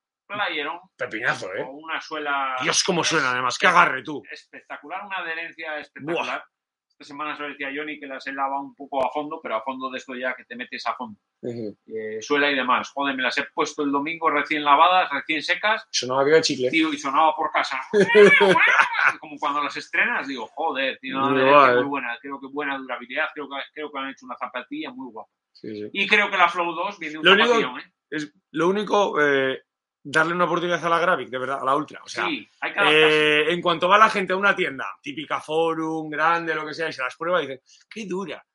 [0.97, 1.63] Pepinazo, ¿eh?
[1.63, 3.57] con una suela Dios, cómo suena además.
[3.57, 4.23] Que agarre tú.
[4.31, 6.43] espectacular, una adherencia espectacular.
[6.87, 9.55] Esta semana se lo decía Johnny que las he lavado un poco a fondo, pero
[9.55, 11.19] a fondo de esto ya que te metes a fondo.
[11.47, 12.91] Eh, suela y demás.
[12.93, 16.69] Joder, me las he puesto el domingo recién lavadas, recién secas, Sonaba que era chicle.
[16.69, 17.79] tío, y sonaba por casa.
[19.19, 22.17] Como cuando las estrenas, digo, joder, una Muy muy buena.
[22.21, 25.29] Creo que buena durabilidad, creo que, creo que han hecho una zapatilla muy guapa.
[25.51, 25.89] Sí, sí.
[25.93, 27.91] Y creo que la Flow 2 viene un Lo único- ¿eh?
[28.09, 29.63] Es lo único, eh,
[30.03, 32.01] darle una oportunidad a la Gravic, de verdad, a la Ultra.
[32.03, 35.41] O sea, sí, hay que eh, en cuanto va la gente a una tienda, típica
[35.41, 38.45] Forum, grande, lo que sea, y se las prueba, dicen, qué dura.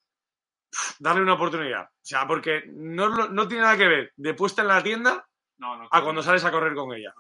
[0.99, 1.85] Darle una oportunidad.
[1.85, 5.27] O sea, porque no, no tiene nada que ver de puesta en la tienda
[5.59, 7.13] no, no, a cuando sales a correr con ella.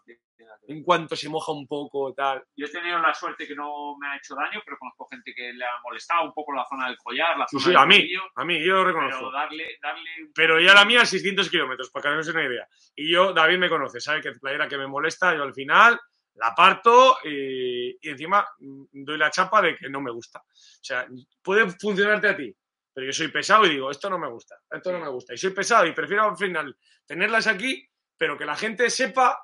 [0.69, 2.45] En cuanto se moja un poco, tal.
[2.57, 5.53] Yo he tenido la suerte que no me ha hecho daño, pero conozco gente que
[5.53, 7.87] le ha molestado un poco la zona del collar, la Sí, zona sí, del a
[7.87, 9.33] mí, a mí, yo lo Pero reconozco.
[9.33, 12.69] darle, darle un Pero ya la mía, 600 kilómetros, para que no se una idea.
[12.95, 15.99] Y yo, David me conoce, sabe que playera que me molesta, yo al final
[16.35, 20.39] la parto y, y encima mm, doy la chapa de que no me gusta.
[20.41, 20.45] O
[20.83, 21.07] sea,
[21.43, 22.55] puede funcionarte a ti,
[22.93, 25.35] pero yo soy pesado y digo, esto no me gusta, esto no me gusta.
[25.35, 26.77] Y soy pesado y prefiero al final
[27.07, 29.39] tenerlas aquí, pero que la gente sepa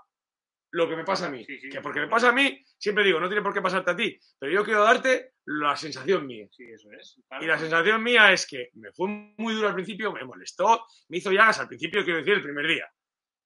[0.73, 1.45] lo que me pasa a mí.
[1.45, 1.69] Sí, sí.
[1.69, 4.19] que porque me pasa a mí, siempre digo, no tiene por qué pasarte a ti,
[4.39, 6.47] pero yo quiero darte la sensación mía.
[6.51, 7.21] Sí, eso es.
[7.29, 7.45] claro.
[7.45, 11.19] Y la sensación mía es que me fue muy duro al principio, me molestó, me
[11.19, 12.91] hizo llagas al principio, quiero decir, el primer día.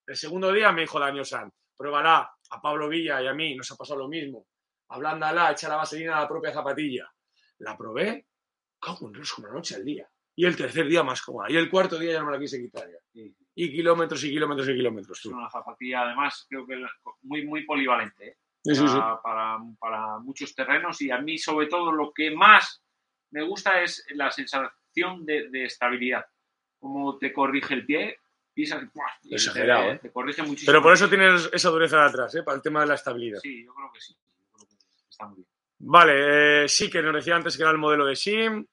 [0.07, 3.71] El segundo día me dijo Daniel San, pruébala, a Pablo Villa y a mí nos
[3.71, 4.47] ha pasado lo mismo.
[4.89, 7.09] Ablándala, echa la vaselina a la propia zapatilla.
[7.59, 8.27] La probé,
[8.81, 10.09] cago en Dios, como una noche al día.
[10.35, 11.51] Y el tercer día más cómoda.
[11.51, 12.99] Y el cuarto día ya no me la quise quitar ya.
[13.13, 13.35] Sí.
[13.55, 15.19] Y kilómetros y kilómetros y kilómetros.
[15.19, 15.37] Es tú.
[15.37, 16.83] una zapatilla, además, creo que
[17.23, 18.29] muy, muy polivalente.
[18.29, 18.37] ¿eh?
[18.63, 18.99] Sí, sí, sí.
[19.23, 22.83] Para, para, muchos terrenos y a mí, sobre todo, lo que más
[23.31, 26.25] me gusta es la sensación de, de estabilidad.
[26.79, 28.19] Cómo te corrige el pie,
[28.55, 28.83] pisas
[29.23, 29.99] y Exagerado, te, ¿eh?
[29.99, 30.67] te corrige muchísimo.
[30.67, 32.43] Pero por eso tienes esa dureza de atrás, ¿eh?
[32.43, 33.41] para el tema de la estabilidad.
[33.41, 34.15] Sí, yo creo que sí.
[34.15, 34.77] Yo creo que
[35.09, 35.49] está muy bien.
[35.83, 38.67] Vale, eh, sí que nos decía antes que era el modelo de SIM.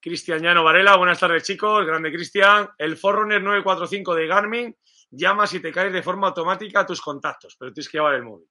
[0.00, 2.68] Cristian Llano Varela, buenas tardes chicos, grande Cristian.
[2.78, 4.76] El Forerunner 945 de Garmin
[5.10, 8.22] llama si te caes de forma automática a tus contactos, pero tienes que llevar el
[8.22, 8.46] móvil.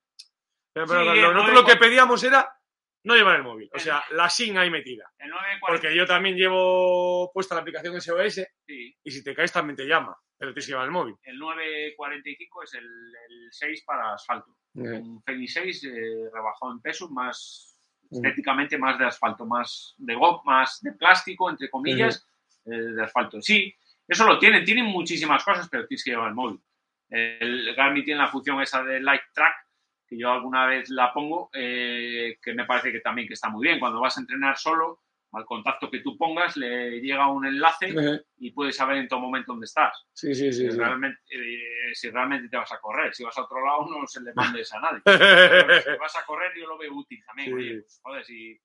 [0.74, 2.52] Pero, Sí, nosotros 945 lo que pedíamos era
[3.06, 5.10] no llevar el móvil, o sea, la SIM ahí metida.
[5.18, 9.52] El 940, Porque yo también llevo puesta la aplicación SOS sí, y si te caes
[9.52, 11.16] también te llama, pero tienes que llevar el móvil.
[11.24, 14.58] el 945 es el, el 6 para asfalto.
[14.74, 15.90] Un Fenix 6 eh,
[16.34, 17.73] rebajado en peso, más
[18.14, 22.28] estéticamente más de asfalto, más de más de plástico, entre comillas,
[22.66, 23.42] eh, de asfalto.
[23.42, 23.74] Sí,
[24.08, 26.60] eso lo tienen, tienen muchísimas cosas, pero tienes que llevar el móvil.
[27.10, 29.54] El Garmin tiene la función esa de Light Track,
[30.08, 33.68] que yo alguna vez la pongo, eh, que me parece que también que está muy
[33.68, 33.80] bien.
[33.80, 35.02] Cuando vas a entrenar solo,
[35.34, 37.94] al contacto que tú pongas, le llega un enlace
[38.38, 40.06] y puedes saber en todo momento dónde estás.
[40.14, 40.66] Sí, sí, sí.
[40.66, 40.78] Si, sí.
[40.78, 43.14] realmente, eh, si realmente te vas a correr.
[43.14, 45.02] Si vas a otro lado, no se le mandes a nadie.
[45.04, 47.50] Pero si vas a correr, yo lo veo útil también.
[47.50, 47.54] Sí.
[47.54, 48.62] Oye, pues, joder, si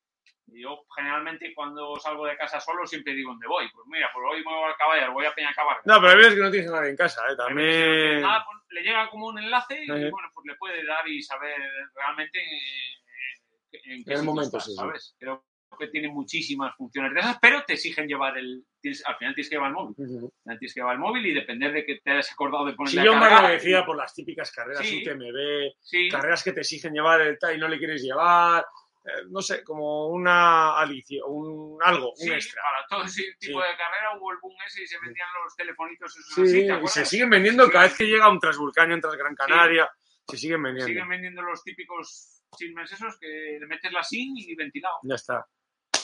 [0.52, 3.66] yo generalmente cuando salgo de casa solo siempre digo dónde voy.
[3.72, 5.78] Pues mira, pues hoy me voy al caballar, voy a Peñacabar.
[5.84, 7.36] No, pero hay veces que no tienes nadie en casa, ¿eh?
[7.36, 8.22] También...
[8.22, 11.58] Nada, pues, le llega como un enlace y bueno, pues le puede dar y saber
[11.94, 14.76] realmente eh, en qué En el sitio momento, estás, sí, sí.
[14.76, 15.16] ¿sabes?
[15.18, 18.64] Creo que tiene muchísimas funciones de esas, pero te exigen llevar el...
[18.80, 19.94] tienes- al final tienes que llevar el móvil.
[19.98, 22.72] Al final tienes que llevar el móvil y depender de que te hayas acordado de
[22.74, 25.02] ponerle Si a yo cargar, lo decía por las típicas carreras Sí.
[25.02, 28.64] UTMB, Sí, carreras que te exigen llevar el tal y no le quieres llevar,
[29.04, 32.62] eh, no sé, como una alicia, un algo, sí, un extra.
[32.62, 33.68] para todo ese tipo Sí.
[33.68, 36.84] de carrera hubo el boom ese y se vendían los telefonitos esos Sí, así, ¿te
[36.84, 37.70] y se siguen vendiendo Sí.
[37.72, 39.88] cada vez que llega un Transvulcano, un Transgran Canaria,
[40.28, 40.88] se siguen vendiendo.
[40.88, 44.94] Siguen vendiendo los típicos chismes esos que le metes la SIM y ventilado.
[45.02, 45.46] Ya está.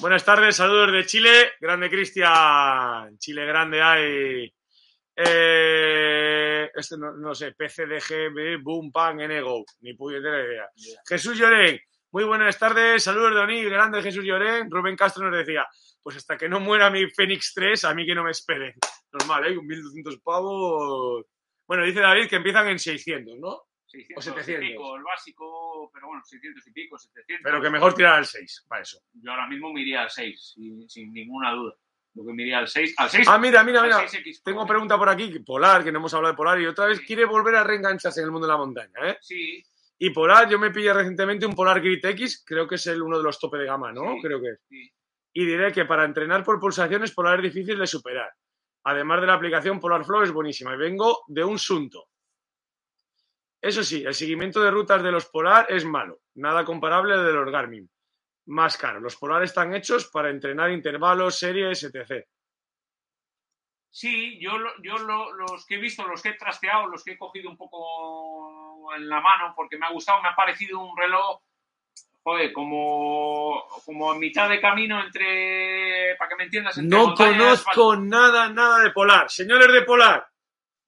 [0.00, 4.54] Buenas tardes, saludos de Chile, grande Cristian, Chile grande hay.
[5.16, 10.68] Eh, este no, no sé, PCDGB, Boom, Pan, Enego, ni puñetera idea.
[10.74, 11.00] Yeah.
[11.06, 11.80] Jesús Llorén,
[12.10, 14.70] muy buenas tardes, saludos de Onil, grande Jesús Llorén.
[14.70, 15.66] Rubén Castro nos decía,
[16.02, 18.74] pues hasta que no muera mi Fénix 3, a mí que no me esperen.
[19.12, 19.54] Normal, ¿eh?
[19.54, 21.24] Con 1200 pavos.
[21.66, 23.62] Bueno, dice David que empiezan en 600, ¿no?
[23.94, 24.64] 600 O 700.
[24.64, 27.42] y pico, el básico, pero bueno, 600 y pico, 700.
[27.42, 28.98] Pero que mejor tirar al 6, para eso.
[29.14, 31.74] Yo ahora mismo me iría al 6, sin, sin ninguna duda.
[32.14, 32.94] Lo que me iría al 6.
[32.96, 33.26] Al 6.
[33.28, 33.98] Ah, mira, mira, mira.
[34.06, 34.52] 6X Pro.
[34.52, 37.06] Tengo pregunta por aquí, Polar, que no hemos hablado de Polar, y otra vez Sí.
[37.06, 39.16] quiere volver a reengancharse en el mundo de la montaña, ¿eh?
[39.20, 39.62] Sí,
[39.98, 43.16] Y Polar, yo me pillé recientemente un Polar Grid X, creo que es el uno
[43.18, 44.14] de los tope de gama, ¿no?
[44.14, 44.22] Sí.
[44.22, 44.60] Creo que es.
[44.68, 44.92] sí.
[45.36, 48.30] Y diré que para entrenar por pulsaciones Polar es difícil de superar.
[48.84, 52.06] Además de la aplicación Polar Flow es buenísima y vengo de un Sunto.
[53.64, 57.32] Eso sí, el seguimiento de rutas de los Polar es malo, nada comparable al de
[57.32, 57.88] los Garmin.
[58.46, 59.00] Más caro.
[59.00, 62.26] Los Polar están hechos para entrenar intervalos, series, etc.
[63.90, 67.12] Sí, yo, lo- yo lo- los que he visto, los que he trasteado, los que
[67.12, 70.96] he cogido un poco en la mano, porque me ha gustado, me ha parecido un
[70.96, 71.40] reloj,
[72.22, 77.96] joder, como, como a mitad de camino entre, para que me entiendas, entre No conozco
[77.96, 79.30] nada, nada de Polar.
[79.30, 80.26] Señores de Polar,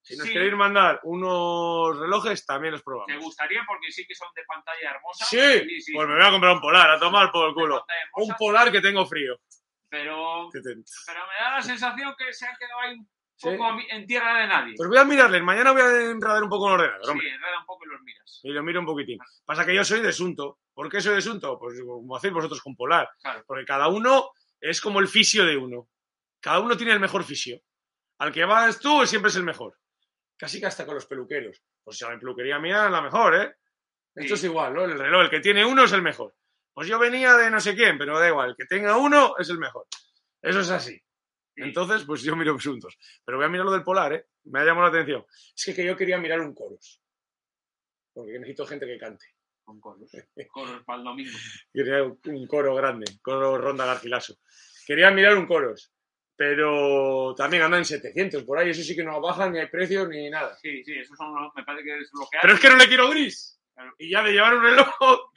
[0.07, 0.33] si nos Sí.
[0.33, 3.23] queréis mandar unos relojes, también los Me probamos.
[3.23, 5.25] gustaría porque sí que son de pantalla hermosa.
[5.25, 5.37] Sí,
[5.93, 7.85] pues me voy a comprar un Polar, a tomar por el culo.
[8.15, 9.37] Un Polar que tengo frío.
[9.89, 13.49] pero, pero me da la sensación que se han quedado ahí un Sí.
[13.49, 14.73] poco en tierra de nadie.
[14.75, 15.43] Pues voy a mirarles.
[15.43, 17.29] Mañana voy a enredar un poco en el ordenador, sí, hombre.
[17.29, 18.39] enreda un poco y los miras.
[18.43, 19.19] Y lo miro un poquitín.
[19.45, 20.59] Pasa que yo soy de Sunto.
[20.73, 21.57] ¿Por qué soy de Sunto?
[21.59, 23.09] Pues como hacéis vosotros con Polar.
[23.21, 23.43] Claro.
[23.45, 25.87] Porque cada uno es como el fisio de uno.
[26.41, 27.59] Cada uno tiene el mejor fisio.
[28.19, 29.77] Al que vas tú siempre es el mejor.
[30.37, 31.61] Casi que hasta con los peluqueros.
[31.83, 33.55] Pues si la peluquería mía es la mejor, ¿eh?
[34.13, 34.85] Esto es igual, ¿no?
[34.85, 36.35] El reloj, el que tiene uno es el mejor.
[36.73, 38.51] Pues yo venía de no sé quién, pero da igual.
[38.51, 39.87] El que tenga uno es el mejor.
[40.41, 40.93] Eso es así.
[40.93, 41.63] Sí.
[41.63, 42.97] Entonces, pues yo miro asuntos.
[43.25, 44.27] Pero voy a mirar lo del polar, ¿eh?
[44.45, 45.25] Me ha llamado la atención.
[45.55, 47.01] Es que, que yo quería mirar un coros.
[48.13, 49.25] Porque necesito gente que cante.
[49.63, 50.09] Con coros.
[50.51, 51.37] Coros para el domingo.
[51.73, 54.37] Quería un coro grande, coro Ronda Garcilaso.
[54.85, 55.91] Quería mirar un coros.
[56.37, 58.69] Pero también anda en 700 por ahí.
[58.69, 60.55] Eso sí que no bajan ni hay precios ni nada.
[60.61, 62.41] Sí, sí, eso son los- me parece que es lo que hay.
[62.43, 63.59] Pero es que no le quiero gris.
[63.73, 63.93] Claro.
[63.97, 64.87] Y ya de llevar un reloj,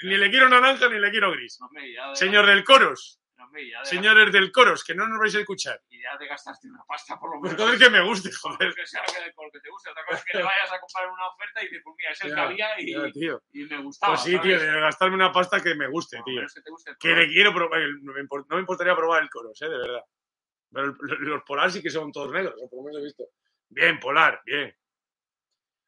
[0.03, 1.59] ni le quiero naranja ni le quiero gris.
[1.61, 3.21] No, hombre, de- Señor del coros.
[3.37, 5.81] no, hombre, ya de- Señores del coros, que no nos vais a escuchar.
[5.91, 7.67] Y ya te gastaste una pasta por lo Pues menos.
[7.67, 8.75] entonces que me guste, joder.
[8.75, 9.03] que sea
[9.35, 9.91] por lo que te guste.
[9.91, 12.21] Otra cosa es que le vayas a comprar una oferta y dices, pues mira, es
[12.25, 13.43] el que había y, ya, tío.
[13.53, 14.13] y me gustaba.
[14.15, 16.43] Pues sí, tío, de gastarme una pasta que me guste, No, tío.
[16.43, 18.13] es que te guste el Que le quiero probar, no
[18.55, 20.05] me importaría probar el coros, eh, de verdad.
[20.73, 23.25] Pero los polar sí que son todos negros, o por lo menos he visto.
[23.69, 24.75] Bien, polar, bien.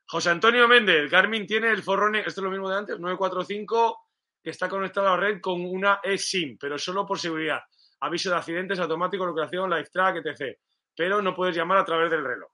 [0.07, 4.09] José Antonio Méndez, Garmin tiene el forrone, esto es lo mismo de antes, 945,
[4.43, 7.63] que está conectado a la red con una eSIM, pero solo por seguridad.
[8.01, 10.59] Aviso de accidentes, automático, localización, live track, etc.
[10.95, 12.51] Pero no puedes llamar a través del reloj.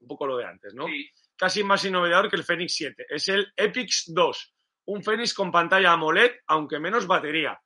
[0.00, 0.86] Un poco lo de antes, ¿no?
[0.86, 3.06] Sí, casi más innovador que el Fenix 7.
[3.08, 4.54] Es el Epix 2,
[4.86, 7.58] un Fenix con pantalla AMOLED, aunque menos batería.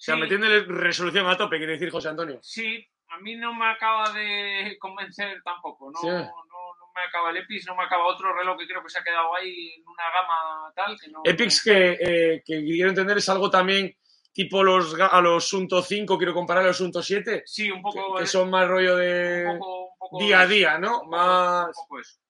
[0.00, 0.20] O sea, Sí.
[0.22, 2.38] metiéndole resolución a tope, quiere decir José Antonio.
[2.42, 5.90] sí, a mí no me acaba de convencer tampoco.
[5.90, 6.06] No, Sí.
[6.06, 8.98] no, no me acaba el Epix, no me acaba otro reloj que creo que se
[8.98, 11.20] ha quedado ahí en una gama tal que no.
[11.24, 13.94] Epix, que, eh, que quiero entender, es algo también
[14.32, 18.16] tipo los, a los Sunto 5, quiero comparar a los Sunto 7, Sí, un poco.
[18.16, 20.94] que son más rollo de un poco, un poco día a día, ¿no?
[21.00, 22.20] un poco- Más, un poco eso.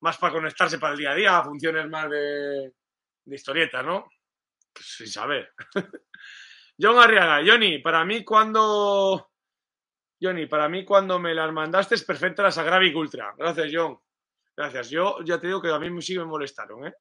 [0.00, 2.72] más para conectarse para el día a día, funciones más de,
[3.24, 4.10] de historieta, ¿no?
[4.74, 5.54] Pues sin saber.
[6.80, 9.30] John Arriaga, Johnny, para mí cuando...
[10.20, 13.34] Johnny, para mí cuando me las mandaste es perfecta la Sagravic Ultra.
[13.36, 13.98] Gracias, John.
[14.56, 14.90] Gracias.
[14.90, 16.94] Yo ya te digo que a mí sí me molestaron, ¿eh?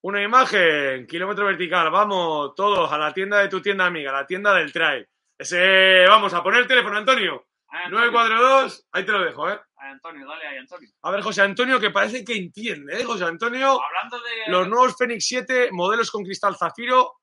[0.00, 4.54] Una imagen, kilómetro vertical, vamos, todos a la tienda de tu tienda amiga, la tienda
[4.54, 5.08] del trail.
[5.36, 7.46] Ese, vamos a poner el teléfono, Antonio.
[7.66, 9.60] Ay, Antonio, 942, ahí te lo dejo, ¿eh?
[9.76, 10.88] ay, Antonio, dale ahí, Antonio.
[11.02, 13.04] A ver, José Antonio, que parece que entiende, ¿eh?
[13.04, 14.52] José Antonio, Hablando de.
[14.52, 17.14] los nuevos Fenix 7, modelos con cristal zafiro,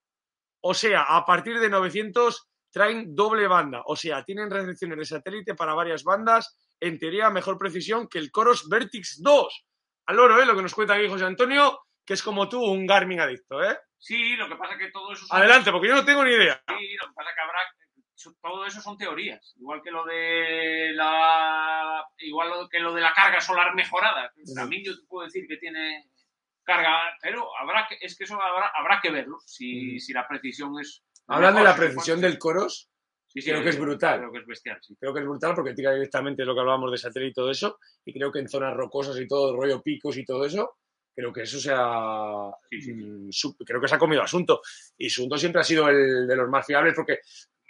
[0.68, 5.54] o sea, a partir de 900 traen doble banda, o sea, tienen recepciones de satélite
[5.54, 9.66] para varias bandas, en teoría mejor precisión que el Coros Vertix 2.
[10.08, 10.46] Al oro, ¿eh?
[10.46, 13.78] Lo que nos cuenta aquí José Antonio, que es como tú, un Garmin adicto, ¿eh?
[14.00, 15.26] Sí, lo que pasa es que todo eso.
[15.28, 16.60] son- Adelante, porque yo no tengo ni idea.
[16.68, 17.60] Sí, lo que pasa es que habrá.
[18.42, 19.54] Todo eso son teorías.
[19.60, 22.04] Igual que lo de la.
[22.18, 24.32] Igual que lo de la carga solar mejorada.
[24.56, 26.10] También yo te puedo decir que tiene
[26.66, 29.38] carga, pero habrá que, es que eso habrá, habrá que verlo.
[29.46, 31.04] Si, si la precisión es.
[31.28, 32.90] Hablan de la si precisión del Coros,
[33.28, 34.20] Sí, sí, creo que es brutal.
[34.20, 34.96] Creo que es bestial, sí.
[34.98, 37.80] creo que es brutal porque tira directamente lo que hablábamos de satélite y todo eso,
[38.06, 40.78] y creo que en zonas rocosas y todo, rollo picos y todo eso,
[41.14, 42.94] creo que eso sí, sí.
[42.94, 43.30] mm,
[43.66, 44.62] creo que se ha comido asunto.
[44.98, 47.20] Y Asunto siempre ha sido el de los más fiables porque,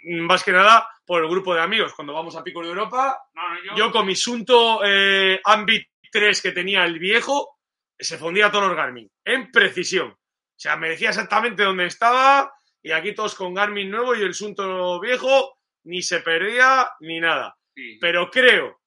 [0.04, 1.94] mm, más que nada, por el grupo de amigos.
[1.94, 5.88] Cuando vamos a Picos de Europa, No, no, yo, yo con mi Sunto eh, Ambit
[6.12, 7.55] 3 que tenía el viejo,
[7.98, 10.10] se fundía todos los Garmin, en precisión.
[10.10, 14.34] O sea, me decía exactamente dónde estaba, y aquí todos con Garmin nuevo y el
[14.34, 17.56] Sunto viejo, ni se perdía ni nada.
[17.74, 18.80] sí, Pero creo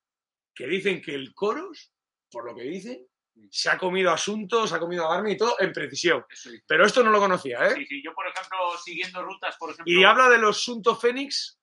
[0.54, 1.92] que dicen que el Coros,
[2.32, 3.06] por lo que dicen,
[3.50, 6.26] se ha comido asuntos, se ha comido a Garmin y todo en precisión.
[6.68, 7.76] Pero esto no lo conocía, ¿eh?
[7.76, 9.92] Sí, sí, yo, por ejemplo, siguiendo rutas, por ejemplo.
[9.92, 11.60] Y habla de los Sunto Fénix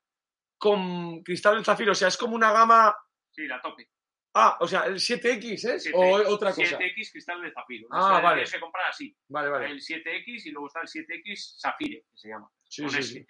[0.58, 1.92] con cristal del zafiro.
[1.92, 2.96] O sea, es como una gama.
[3.30, 3.90] Sí, la tope.
[4.38, 6.78] Ah, o sea, el 7X es 7, o otra cosa.
[6.78, 7.88] 7X cristal de zafiro.
[7.90, 8.42] Ah, Ese- vale.
[8.42, 9.16] ese Se compra así.
[9.28, 9.66] Vale, vale.
[9.70, 12.50] El 7X y luego está el 7X Zafire, que se llama.
[12.68, 13.26] Sí, sí, sí.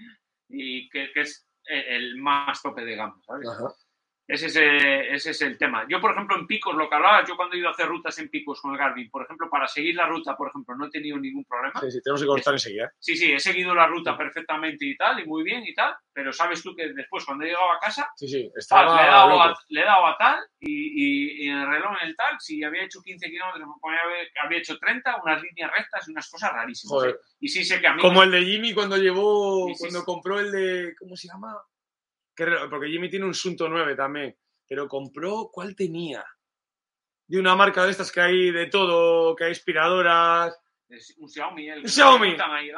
[0.49, 3.49] Y que, que es el más tope de gama, ¿sabes?
[3.49, 3.69] Ajá.
[4.29, 5.87] Ese es, eh, ese es el tema.
[5.89, 8.19] Yo, por ejemplo, en picos, lo que hablaba, yo cuando he ido a hacer rutas
[8.19, 10.91] en picos con el Garmin, por ejemplo, para seguir la ruta, por ejemplo, no he
[10.91, 11.79] tenido ningún problema.
[11.81, 12.91] Sí, sí, tenemos que cortar enseguida.
[12.99, 16.33] Sí, sí, he seguido la ruta perfectamente y tal, y muy bien y tal, pero
[16.33, 19.11] sabes tú que después, cuando he llegado a casa, Sí, sí, tal, estaba le, he
[19.13, 22.17] dado a, le he dado a tal, y, y- y en el reloj, en el
[22.17, 23.69] tal, si había hecho 15 kilómetros,
[24.43, 26.91] había hecho 30, unas líneas rectas y unas cosas rarísimas.
[26.91, 27.21] Joder.
[27.39, 28.03] Y sí sé que a mí...
[28.03, 31.55] Como el de Jimmy cuando llevó, cuando compró el de, ¿cómo se llama?
[32.37, 34.37] Porque Jimmy tiene un Sunto 9 también,
[34.69, 36.25] pero compró, ¿cuál tenía?
[37.27, 40.57] De una marca de estas que hay de todo, que hay aspiradoras.
[40.89, 42.37] es un Xiaomi, el Xiaomi.
[42.39, 42.71] ahí,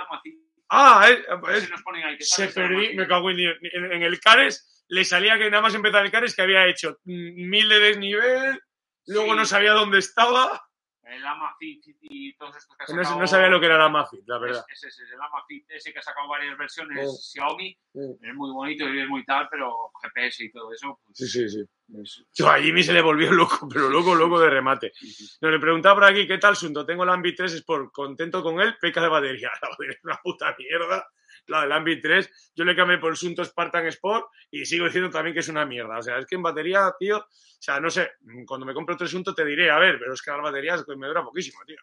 [0.71, 4.03] Ah, eh, ese eh, nos ponen ahí, que se perdí, me cago en, en, en
[4.03, 7.69] el Cares le salía que nada más empezar el Cares que había hecho mm, mil
[7.69, 8.61] de desnivel,
[9.07, 9.37] luego Sí.
[9.37, 10.63] no sabía dónde estaba,
[11.11, 13.21] El Amazfit y todos estos que ha no, sacado...
[13.21, 14.65] no sabía lo que era la Mafit, la verdad.
[14.69, 17.31] Es, es ese, el Amazfit, ese que ha sacado varias versiones.
[17.33, 21.27] Xiaomi, es muy bonito y es muy tal, pero GPS y todo eso, pues, Sí,
[21.27, 21.65] sí, sí.
[22.03, 24.93] es- Yo, a Jimmy se le volvió loco, pero loco, loco de remate.
[25.41, 26.85] Nos le preguntaba por aquí qué tal Sunto.
[26.85, 29.51] Tengo el Ambi 3 Sport, contento con él, peca de batería.
[29.63, 31.07] La batería es una puta mierda.
[31.49, 35.11] La del Ambi 3, yo le cambié por el Sunto Spartan Sport y sigo diciendo
[35.11, 35.99] también que es una mierda.
[35.99, 37.27] O sea, es que en batería, tío, o
[37.61, 38.13] sea, no sé,
[38.47, 41.07] cuando me compre otro Sunto te diré, a ver, pero es que las baterías me
[41.07, 41.79] dura poquísimo, tío.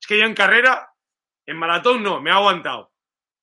[0.00, 0.88] Es que yo en carrera,
[1.46, 2.92] en maratón no, me ha aguantado.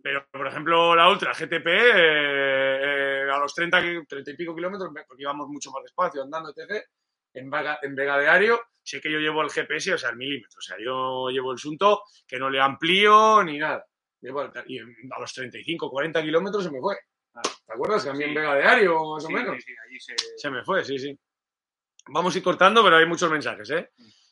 [0.03, 4.55] Pero, por ejemplo, la Ultra GTP, eh, eh, a los 30, ki- 30 y pico
[4.55, 6.83] kilómetros, porque íbamos mucho más despacio andando, etc.,
[7.33, 10.57] en, vaga, en Diario, sé que yo llevo el GPS, o sea, el milímetro.
[10.57, 13.85] O sea, yo llevo el Sunto que no le amplío ni nada.
[14.21, 16.95] Y a los 35, 40 kilómetros se me fue.
[17.33, 18.03] ¿Te acuerdas?
[18.03, 18.35] Que a mí en Sí.
[18.35, 19.55] Vega Diario, más Sí, o menos.
[19.55, 20.15] sí, sí, allí se...
[20.37, 21.17] Se me fue, sí, sí.
[22.09, 23.89] Vamos a ir cortando, pero hay muchos mensajes, ¿eh?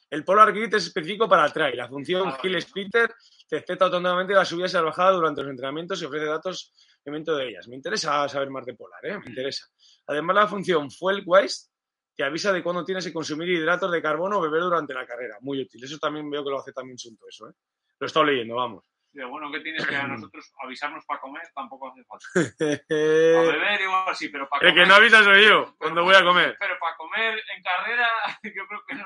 [0.10, 1.78] El Polar Grid es específico para trail.
[1.78, 2.60] La función Ah, Hill.
[2.62, 3.14] Splitter
[3.50, 6.74] detecta automáticamente las subidas y las bajadas durante los entrenamientos y ofrece datos
[7.06, 7.68] de de ellas.
[7.68, 9.18] Me interesa saber más de Polar, ¿eh?
[9.20, 9.66] Me interesa.
[10.08, 11.70] Además, la función Fuel Waste
[12.16, 15.38] te avisa de cuándo tienes que consumir hidratos de carbono o beber durante la carrera.
[15.42, 15.84] Muy útil.
[15.84, 17.54] Eso también veo que lo hace también Sunto, eso, ¿eh?
[18.00, 18.84] Lo he estado leyendo, vamos.
[19.14, 22.26] Lo bueno que tienes que a nosotros avisarnos para comer tampoco hace falta.
[22.90, 24.76] el Para beber igual sí, pero para comer...
[24.76, 26.56] que no avisa soy yo cuando voy a comer.
[26.60, 28.10] Pero para comer en carrera,
[28.44, 29.06] yo creo que no,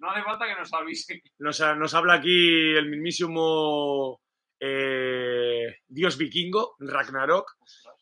[0.00, 1.20] no hace falta que nos avisen.
[1.38, 4.20] Nos habla aquí el mismísimo
[4.60, 7.56] eh, dios vikingo, Ragnarok.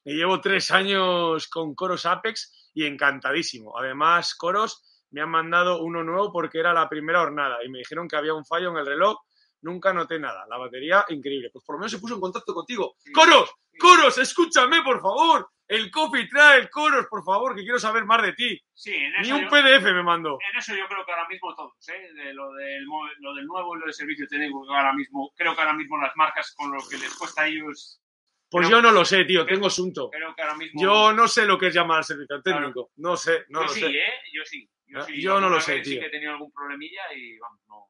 [0.05, 3.79] Me llevo tres años con Coros Apex y encantadísimo.
[3.79, 8.09] Además, Coros me han mandado uno nuevo porque era la primera jornada y me dijeron
[8.09, 9.19] que había un fallo en el reloj.
[9.63, 10.47] Nunca noté nada.
[10.49, 11.51] La batería, increíble.
[11.53, 12.97] Pues por lo menos se puso en contacto contigo.
[13.13, 13.51] ¡Coros!
[13.79, 14.19] ¡Coros!
[14.19, 15.49] ¡Escúchame, por favor!
[15.69, 18.61] El Coffee Trail, Coros, por favor, que quiero saber más de ti.
[18.73, 20.39] Sí, en Ni un yo, PDF me mandó.
[20.53, 22.13] en eso yo creo que ahora mismo todos, ¿eh?
[22.15, 22.85] De lo, del,
[23.19, 26.13] lo del nuevo y lo del servicio técnico, ahora mismo, creo que ahora mismo las
[26.15, 28.01] marcas con lo que les cuesta a ellos,
[28.49, 29.45] Pues yo no lo sé, tío.
[29.45, 30.09] Tengo asunto.
[30.11, 30.81] creo que ahora mismo...
[30.81, 32.61] Yo no sé lo que es llamar al servicio Claro.
[32.61, 32.91] técnico.
[32.99, 33.87] No sé, no yo lo sí, sé.
[33.89, 34.13] ¿eh?
[34.33, 34.71] Yo sí.
[34.87, 35.21] Yo, Ah, sí.
[35.21, 36.01] yo no lo sé, vez Sí tío.
[36.03, 37.89] que he tenido algún problemilla y vamos, no.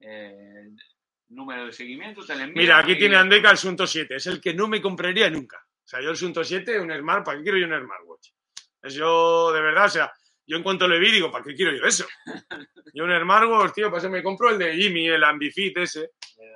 [0.00, 0.68] Eh,
[1.28, 4.16] número de seguimiento, lo envío Mira, aquí y- tiene Andeca el Sunto 7.
[4.16, 5.58] Es el que no me compraría nunca.
[5.58, 8.28] O sea, yo el Sunto 7, un Smart, ¿para qué quiero yo un Smartwatch?
[8.82, 10.12] Es yo, de verdad, o sea,
[10.46, 12.06] yo en cuanto le vi digo, ¿para qué quiero yo eso?
[12.94, 16.12] Yo un Smartwatch, tío, para eso me compro el de Jimmy, el Ambifit ese,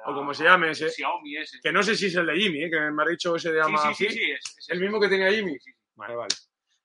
[0.06, 0.86] o como se llame ese.
[0.86, 1.58] el Xiaomi ese.
[1.62, 2.70] que no sé si es el de Jimmy, ¿eh?
[2.70, 4.10] que me ha dicho ese de Sí, sí, sí, Amazfit.
[4.10, 5.54] sí, es, es ¿El mismo que tenía Jimmy?
[5.96, 6.34] Vale, vale.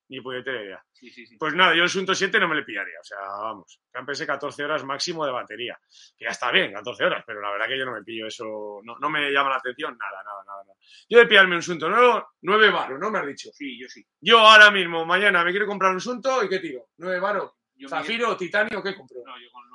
[0.09, 0.83] Ni puñetera idea.
[0.95, 1.37] Sí, sí, sí.
[1.37, 2.99] Pues nada, yo el Sunto 7 no me le pillaría.
[2.99, 5.77] O sea, vamos, pensé 14 horas máximo de batería.
[6.17, 8.79] Que ya está bien, 14 horas, pero la verdad que yo no me pillo eso.
[8.83, 10.63] No, no me llama la atención nada, nada, nada.
[10.63, 10.77] nada.
[11.09, 13.49] Yo de pillarme un Sunto nuevo, 9 baros, ¿no me has dicho?
[13.53, 14.05] Sí, yo sí.
[14.21, 16.87] Yo ahora mismo, mañana, me quiero comprar un Sunto y ¿qué tiro?
[16.97, 17.51] ¿9 baros?
[17.77, 19.17] Yo ¿Zafiro, titanio, qué compro?
[19.25, 19.65] No, yo con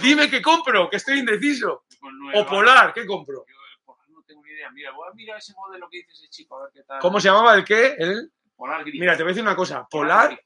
[0.00, 1.84] Dime qué compro, que estoy indeciso.
[2.00, 3.44] con O Polar, ¿qué compro?
[3.46, 4.70] Yo eh, Polar no tengo ni idea.
[4.70, 7.00] Mira, voy a mirar ese modelo que dice ese chico, a ver qué tal.
[7.00, 7.94] ¿Cómo se llamaba el qué?
[7.98, 8.32] El...
[8.56, 9.00] Polar Gris.
[9.00, 9.86] Mira, te voy a decir una cosa.
[9.90, 10.44] Polar, Polar,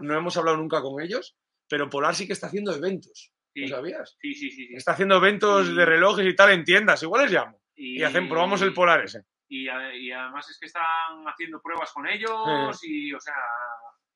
[0.00, 1.36] no hemos hablado nunca con ellos,
[1.68, 3.32] pero Polar sí que está haciendo eventos.
[3.54, 4.16] Sí, ¿Lo sabías?
[4.20, 4.66] sí, sí, sí.
[4.68, 4.74] sí.
[4.74, 7.02] Está haciendo eventos Y- de relojes y tal en tiendas.
[7.02, 7.60] Igual les llamo.
[7.74, 9.22] Y, Y hacen, probamos el Polar ese.
[9.48, 10.82] Y, además es que están
[11.26, 13.34] haciendo pruebas con ellos y, o sea,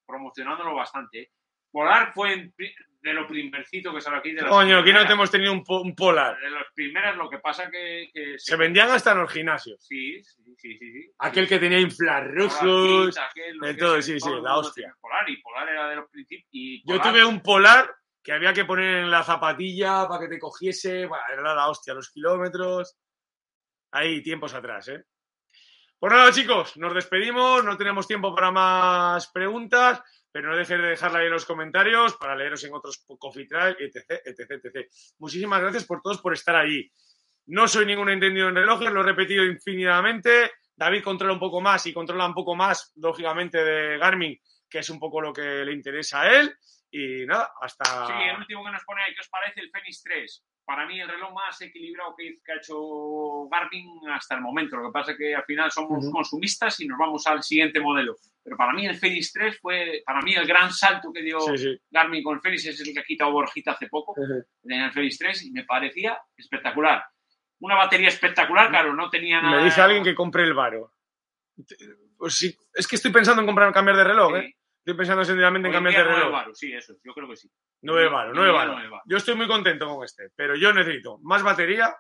[0.07, 1.33] promocionándolo bastante.
[1.77, 4.33] Polar fue en de lo primercito que salió aquí.
[4.33, 6.41] De Coño, aquí no te hemos tenido un, po- un Polar.
[6.41, 8.09] De las primeras, lo que pasa que...
[8.13, 9.77] que Se vendían hasta en los gimnasios.
[9.87, 10.93] Sí, sí, sí, sí.
[10.93, 11.11] sí.
[11.19, 13.15] Aquel que tenía infrarrojos.
[13.61, 14.97] De todo, sí, sí, la hostia.
[15.01, 16.83] Polar y Polar era de los principios.
[16.87, 21.05] Yo tuve un Polar que había que poner en la zapatilla para que te cogiese.
[21.05, 22.97] Bueno, era la hostia, los kilómetros.
[23.93, 25.05] Ahí, tiempos atrás, ¿eh?
[25.99, 27.63] Pues nada, chicos, nos despedimos.
[27.65, 30.03] No tenemos tiempo para más preguntas,
[30.37, 33.75] pero no dejes de dejarla ahí en los comentarios para leeros en otros Coffee Trail,
[33.81, 34.87] etc, etc, etc.
[35.19, 36.93] Muchísimas gracias por todos por estar ahí.
[37.47, 40.51] No soy ningún entendido en relojes, lo he repetido infinitamente.
[40.77, 44.91] David controla un poco más y controla un poco más, lógicamente, de Garmin que es
[44.91, 46.55] un poco lo que le interesa a él.
[46.91, 48.07] Y nada, hasta.
[48.07, 50.45] Sí, el último que nos pone ahí, ¿qué os parece el Fenix 3?
[50.67, 54.77] Para mí, el reloj más equilibrado que, ha hecho Garmin hasta el momento.
[54.77, 58.17] Lo que pasa es que al final somos consumistas y nos vamos al siguiente modelo.
[58.43, 61.57] Pero para mí, el Fenix 3 fue, para mí, el gran salto que dio Sí,
[61.57, 61.81] sí.
[61.89, 62.67] Garmin con el Fenix.
[62.67, 64.13] Es el que ha quitado Borjita hace poco.
[64.61, 67.05] Tenía el Fenix 3 y me parecía espectacular.
[67.61, 69.59] Una batería espectacular, claro, no tenía nada.
[69.59, 70.93] Me dice alguien que compre el Varo.
[72.19, 74.57] Pues sí, es que estoy pensando en comprar, cambiar de reloj, ¿eh?
[74.87, 76.31] Estoy pensando seriamente en cambiar de reloj.
[76.33, 77.51] varos, sí, eso, yo creo que sí.
[77.83, 78.73] 9 Varo, Hoy 9 en día Varo.
[78.75, 79.05] nueve varos.
[79.09, 81.93] Yo estoy muy contento con este, pero yo necesito más batería.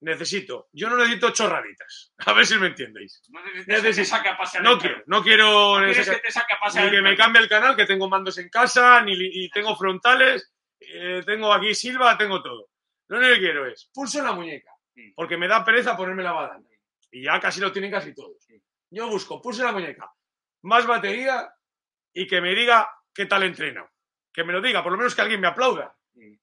[0.00, 0.68] Necesito.
[0.72, 2.12] Yo no necesito chorraditas.
[2.26, 3.22] A ver si me entendéis.
[3.30, 5.80] No que Necesito- saque a pasear No quiero, no quiero.
[5.80, 8.36] No que- te saque a pasear ni que me cambie el canal, que tengo mandos
[8.36, 12.68] en casa, ni y tengo frontales, eh, tengo aquí Silva, tengo todo.
[13.08, 14.72] Lo único que quiero es pulso en la muñeca,
[15.14, 16.66] porque me da pereza ponerme la badana.
[17.10, 18.46] Y ya casi lo tienen casi todos.
[18.90, 20.12] Yo busco pulso en la muñeca,
[20.64, 21.48] más batería
[22.14, 23.88] y que me diga qué tal entreno.
[24.32, 25.94] Que me lo diga, por lo menos que alguien me aplauda.
[26.14, 26.40] Sí,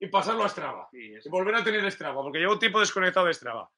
[0.00, 0.88] Y pasarlo a Strava.
[0.92, 3.68] sí, Y volver a tener Strava, porque llevo tiempo desconectado de Strava.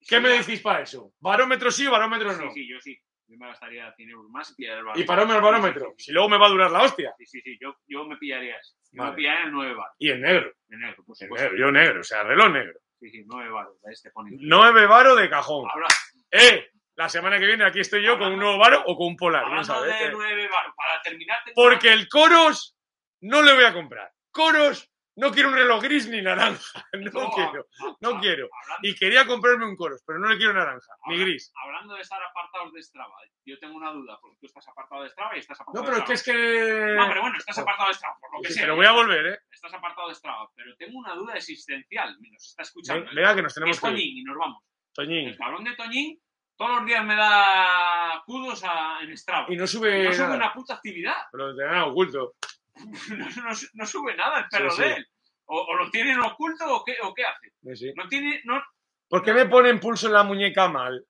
[0.00, 1.12] ¿Qué Sí, me decís para eso?
[1.20, 2.50] ¿Barómetro sí o barómetro no?
[2.52, 3.00] Sí, yo sí.
[3.28, 5.02] Yo me gastaría 100 euros más y pillaría el barómetro.
[5.02, 5.84] Y parómetro, barómetro.
[5.86, 7.12] Sí, sí, Si luego me va a durar la hostia.
[7.18, 8.54] sí, sí, sí, yo, yo me pillaría.
[8.92, 9.10] Yo Vale.
[9.10, 10.52] me pillaría el 9 bar, Y en negro.
[10.68, 11.26] de negro, En supuesto.
[11.34, 12.78] negro, yo negro, o sea, reloj negro.
[13.00, 14.30] Sí, sí, 9 baros, este pone.
[14.38, 15.68] 9 varo de cajón.
[15.72, 15.88] Habla-
[16.30, 16.70] ¡Eh!
[16.96, 19.42] La semana que viene aquí estoy yo con un nuevo varo o con un polar,
[19.42, 19.98] no hablando sabes.
[19.98, 20.10] de eh.
[20.12, 21.38] 9 baros, para terminar...
[21.54, 22.76] Porque el Coros
[23.20, 24.10] no le voy a comprar.
[24.30, 26.60] Coros no quiero un reloj gris ni naranja.
[26.94, 27.66] No No, quiero,
[28.00, 28.48] no quiero.
[28.62, 31.52] Hablando, Y quería comprarme un Coros, pero no le quiero naranja, ni Ahora- gris.
[31.62, 35.10] hablando de estar apartados de Strava, yo tengo una duda, porque tú estás apartado de
[35.10, 36.94] Strava y estás apartado No, de pero es que es que...
[36.96, 38.62] No, pero bueno, estás apartado de Strava, por lo que Sí, sea.
[38.62, 39.38] pero voy a volver, ¿eh?
[39.50, 42.16] Estás apartado de Strava, pero tengo una duda existencial.
[42.32, 43.10] Nos está escuchando.
[43.14, 44.18] Venga, que nos tenemos es que ir.
[44.18, 44.62] Y nos vamos.
[44.94, 45.28] Toñín.
[45.28, 46.18] El cabrón de Toñín
[46.56, 49.46] todos los días me da kudos a- en Strava.
[49.52, 50.36] Y no sube no sube nada.
[50.36, 51.16] una puta actividad.
[51.32, 52.34] Pero lo tendrán oculto.
[53.16, 54.82] No, no- no sube nada el perro Sí, sí.
[54.88, 55.06] de él.
[55.46, 57.52] O, o lo tienen oculto o qué, o qué hace.
[57.76, 57.92] Sí.
[57.96, 58.62] No tiene, no,
[59.08, 61.06] ¿Por qué me ponen pulso en la muñeca mal?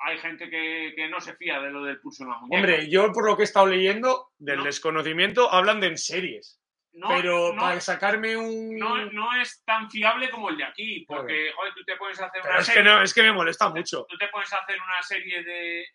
[0.00, 2.56] hay gente que, que no se fía de lo del pulso en la muñeca.
[2.56, 4.64] Hombre, yo por lo que he estado leyendo del No.
[4.64, 6.60] desconocimiento hablan de en series.
[6.98, 8.76] No, pero no, para sacarme un.
[8.78, 12.40] no, no es tan fiable como el de aquí, porque, joder, tú te puedes hacer
[12.42, 12.90] Pero una es que, serie.
[12.90, 14.04] no, es que me molesta mucho.
[14.08, 15.86] Tú te puedes hacer una serie de.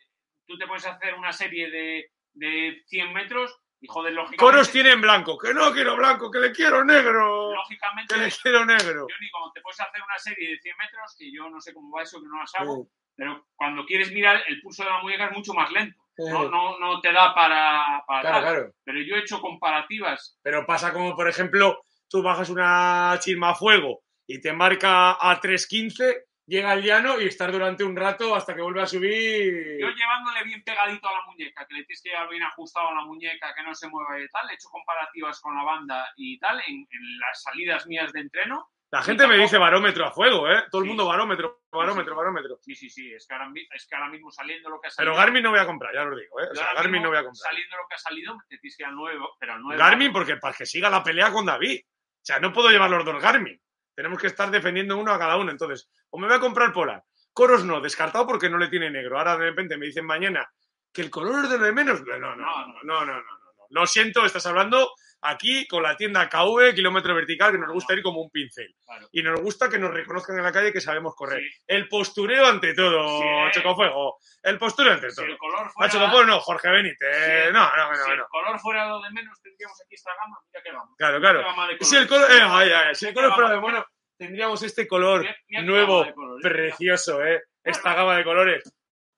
[0.45, 4.43] Tú te puedes hacer una serie de, de 100 metros y, joder, lógicamente.
[4.43, 5.37] Coros tienen blanco.
[5.37, 7.53] Que no quiero blanco, que le quiero negro.
[7.53, 9.07] Lógicamente, Que le quiero negro.
[9.09, 11.73] yo ni como te puedes hacer una serie de 100 metros, que yo no sé
[11.73, 15.01] cómo va eso, que no las hago, pero cuando quieres mirar, el pulso de la
[15.01, 16.02] muñeca es mucho más lento.
[16.17, 18.71] No, no, no te da para, para Claro, claro.
[18.83, 20.39] Pero yo he hecho comparativas.
[20.43, 25.41] Pero pasa como, por ejemplo, tú bajas una chisma a fuego y te marca a
[25.41, 29.79] 3.15, llega al llano y estar durante un rato hasta que vuelve a subir.
[29.79, 32.93] Yo llevándole bien pegadito a la muñeca, que le tienes que llevar bien ajustado a
[32.93, 36.37] la muñeca, que no se mueva y tal, he hecho comparativas con la banda y
[36.39, 38.69] tal en, en las salidas mías de entreno.
[38.93, 40.65] La gente me dice barómetro a fuego, ¿eh?
[40.69, 42.59] Todo el mundo barómetro, barómetro, barómetro.
[42.61, 43.11] Sí, sí, sí.
[43.11, 45.13] Es que, ahora, es que, ahora, mismo saliendo lo que ha salido.
[45.13, 46.47] Pero Garmin no voy a comprar, ya lo digo, ¿eh?
[46.51, 47.51] O sea, Garmin no voy a comprar.
[47.51, 49.79] Saliendo lo que ha salido, te que ir al nuevo, pero al nuevo.
[49.79, 51.81] Garmin, porque para que siga la pelea con David.
[51.83, 53.59] O sea, no puedo llevar los dos Garmin.
[53.95, 55.49] Tenemos que estar defendiendo uno a cada uno.
[55.49, 57.03] Entonces, o me voy a comprar Polar.
[57.33, 59.17] Coros no, descartado porque no le tiene negro.
[59.17, 60.47] Ahora de repente me dicen mañana
[60.93, 62.03] que el color es de lo de menos.
[62.03, 62.83] No, no, no.
[62.83, 63.42] no, no, no
[63.73, 64.91] lo siento, estás hablando
[65.25, 68.75] aquí con la tienda KV, kilómetro vertical, que nos gusta ir como un pincel.
[68.85, 69.07] Claro.
[69.13, 71.39] Y nos gusta que nos reconozcan en la calle que sabemos correr.
[71.41, 71.49] Sí.
[71.65, 73.25] El postureo ante todo, Sí.
[73.59, 74.17] Chocofuego.
[74.43, 75.25] El postureo ante Si todo.
[75.25, 77.15] el color Ah, Chocofuego no, Jorge Benítez.
[77.47, 77.53] Sí.
[77.53, 78.27] No, no, no, si el no.
[78.27, 80.37] color fuera lo de menos, tendríamos aquí esta gama.
[80.51, 80.95] Mira que vamos.
[80.97, 81.43] Claro, claro.
[81.79, 83.85] Si el color, eh, ay, ay, si el color fuera de mono,
[84.17, 86.05] tendríamos este color mira- mira qué nuevo,
[86.41, 87.41] precioso, ¿eh?
[87.63, 87.97] Esta Bueno.
[87.97, 88.73] gama de colores.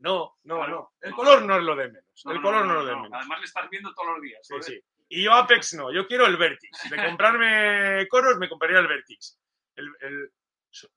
[0.05, 0.71] No, no, Claro.
[0.71, 0.91] no.
[1.01, 1.15] El No.
[1.15, 2.21] color no es lo de menos.
[2.25, 3.01] No, el color no, no, es lo de no.
[3.03, 3.17] menos.
[3.19, 4.39] Además le estás viendo todos los días.
[4.47, 4.79] Sí, sí.
[5.09, 6.89] Y yo Apex no, yo quiero el Vertix.
[6.89, 9.39] De comprarme coros, me compraría el Vertix.
[9.75, 10.31] El,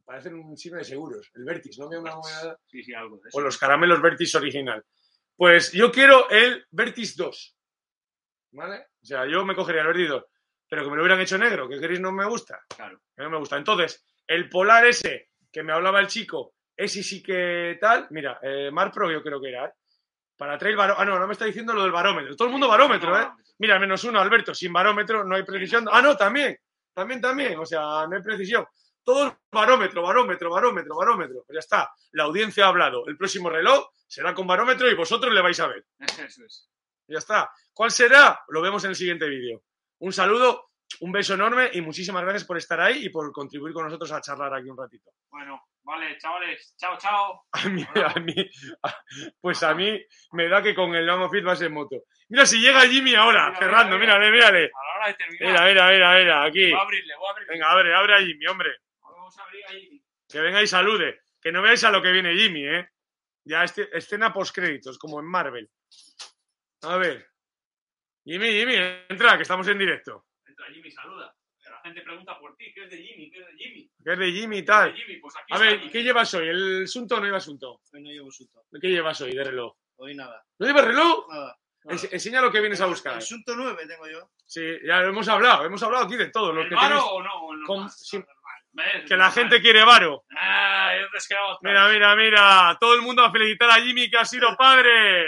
[0.05, 1.31] parecen un signo de seguros.
[1.35, 1.89] El Vertix, ¿no?
[1.89, 2.13] Una
[2.67, 3.39] Sí, sí, algo de eso.
[3.39, 4.85] O los caramelos Vertix original.
[5.37, 7.57] Pues yo quiero el Vertix 2.
[8.53, 8.87] ¿Vale?
[9.03, 10.25] O sea, yo me cogería el Vertix 2.
[10.69, 12.61] Pero que me lo hubieran hecho negro, que gris no me gusta.
[12.77, 13.01] Claro.
[13.17, 13.57] que no me gusta.
[13.57, 18.07] Entonces, el polar ese que me hablaba el chico, ese sí que tal.
[18.11, 19.67] Mira, eh, Mar Pro yo creo que era.
[19.67, 19.73] ¿eh?
[20.37, 21.03] Para traer barómetro.
[21.03, 22.37] Ah, no, no me está diciendo lo del barómetro.
[22.37, 23.29] Todo el mundo barómetro, ¿eh?
[23.59, 24.55] Mira, menos uno, Alberto.
[24.55, 25.87] Sin barómetro no hay precisión.
[25.91, 26.57] Ah, no, también.
[26.95, 27.59] También, también.
[27.59, 28.65] O sea, no hay precisión.
[29.03, 31.43] Todo barómetro, barómetro, barómetro, barómetro.
[31.45, 31.91] Pues ya está.
[32.13, 33.07] La audiencia ha hablado.
[33.09, 35.85] El próximo reloj será con barómetro y vosotros le vais a ver.
[35.99, 36.71] Eso es.
[37.09, 37.51] Ya está.
[37.73, 38.41] ¿Cuál será?
[38.49, 39.63] Lo vemos en el siguiente vídeo.
[40.01, 40.69] Un saludo,
[41.01, 44.21] un beso enorme y muchísimas gracias por estar ahí y por contribuir con nosotros a
[44.21, 45.11] charlar aquí un ratito.
[45.31, 46.75] Bueno, Vale, chavales.
[46.77, 47.47] Chao, chao.
[47.53, 48.35] A mí, a mí,
[48.83, 49.03] a-
[49.41, 49.99] pues a mí
[50.33, 52.03] me da que con el Vamos Fit vas en moto.
[52.29, 54.65] Mira si llega Jimmy ahora, Mira, cerrando, mira, mírale, mírale.
[54.67, 55.49] A la hora de terminar.
[55.49, 56.71] Mira, mira, mira, mira, aquí.
[56.71, 57.53] Voy a abrirle, voy a abrirle.
[57.55, 58.71] Venga, abre, abre a Jimmy, hombre.
[59.01, 60.03] Vamos a abrir ahí.
[60.29, 61.23] Que venga y salude.
[61.41, 62.91] Que no veáis a lo que viene Jimmy, ¿eh?
[63.45, 65.71] Ya este- escena postcréditos, como en Marvel.
[66.83, 67.27] A ver.
[68.27, 68.75] Jimmy, Jimmy,
[69.09, 70.27] entra, que estamos en directo.
[70.47, 71.35] Entra Jimmy, saluda.
[71.89, 72.73] Gente pregunta por ti.
[72.75, 73.31] ¿Qué es de Jimmy?
[73.31, 73.91] ¿Qué es de Jimmy?
[74.05, 74.95] Que es de Jimmy y ¿Qué tal.
[74.95, 75.17] Jimmy?
[75.21, 75.91] Pues aquí A ver, Jimmy.
[75.93, 76.49] ¿qué llevas hoy?
[76.49, 77.81] ¿El Sunto o no llevas Sunto?
[77.93, 78.63] Hoy no llevo susto.
[78.81, 79.75] ¿Qué llevas hoy de reloj?
[79.97, 80.45] Hoy nada.
[80.59, 81.27] ¿No llevas reloj?
[81.31, 81.59] Nada.
[81.85, 83.15] Ense- Enseña lo que vienes a buscar.
[83.15, 84.31] El Sunto 9 tengo yo.
[84.45, 86.53] Sí, ya lo hemos hablado, hemos hablado aquí de todo.
[86.53, 87.35] Lo ¿El que varo tienes- o no?
[87.47, 87.99] O no con- más?
[88.07, 88.17] sí.
[88.19, 88.35] Normal.
[88.71, 89.05] ¿Ves?
[89.09, 90.25] que la gente quiere varo.
[90.39, 91.59] Ah, te.
[91.63, 92.77] Mira, mira, mira.
[92.79, 95.23] Todo el mundo a felicitar a Jimmy que ha sido padre.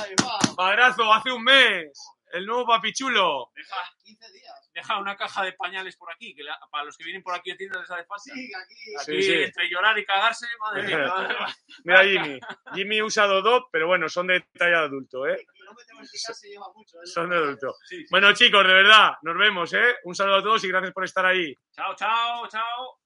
[0.00, 0.38] Ahí va.
[0.56, 1.90] Padrazo, hace un mes.
[2.32, 3.50] El nuevo papichulo.
[3.54, 4.43] Deja, 15 días.
[4.74, 7.50] Deja una caja de pañales por aquí, que la- para los que vienen por aquí
[7.52, 8.22] a tienda les hace falta.
[8.24, 8.74] Sí, aquí.
[9.00, 9.42] Aquí, Sí, sí.
[9.42, 11.14] entre llorar y cagarse, madre mía.
[11.84, 12.40] Mira Jimmy.
[12.74, 15.46] Jimmy usa Dodop, pero bueno, son de talla de adulto, ¿eh?
[16.12, 16.98] Se lleva mucho.
[17.02, 17.06] ¿eh?
[17.06, 17.74] Son de adulto.
[17.86, 18.06] Sí, sí.
[18.10, 19.96] Bueno, chicos, de verdad, nos vemos, ¿eh?
[20.04, 21.56] Un saludo a todos y gracias por estar ahí.
[21.72, 23.03] Chao, chao, chao.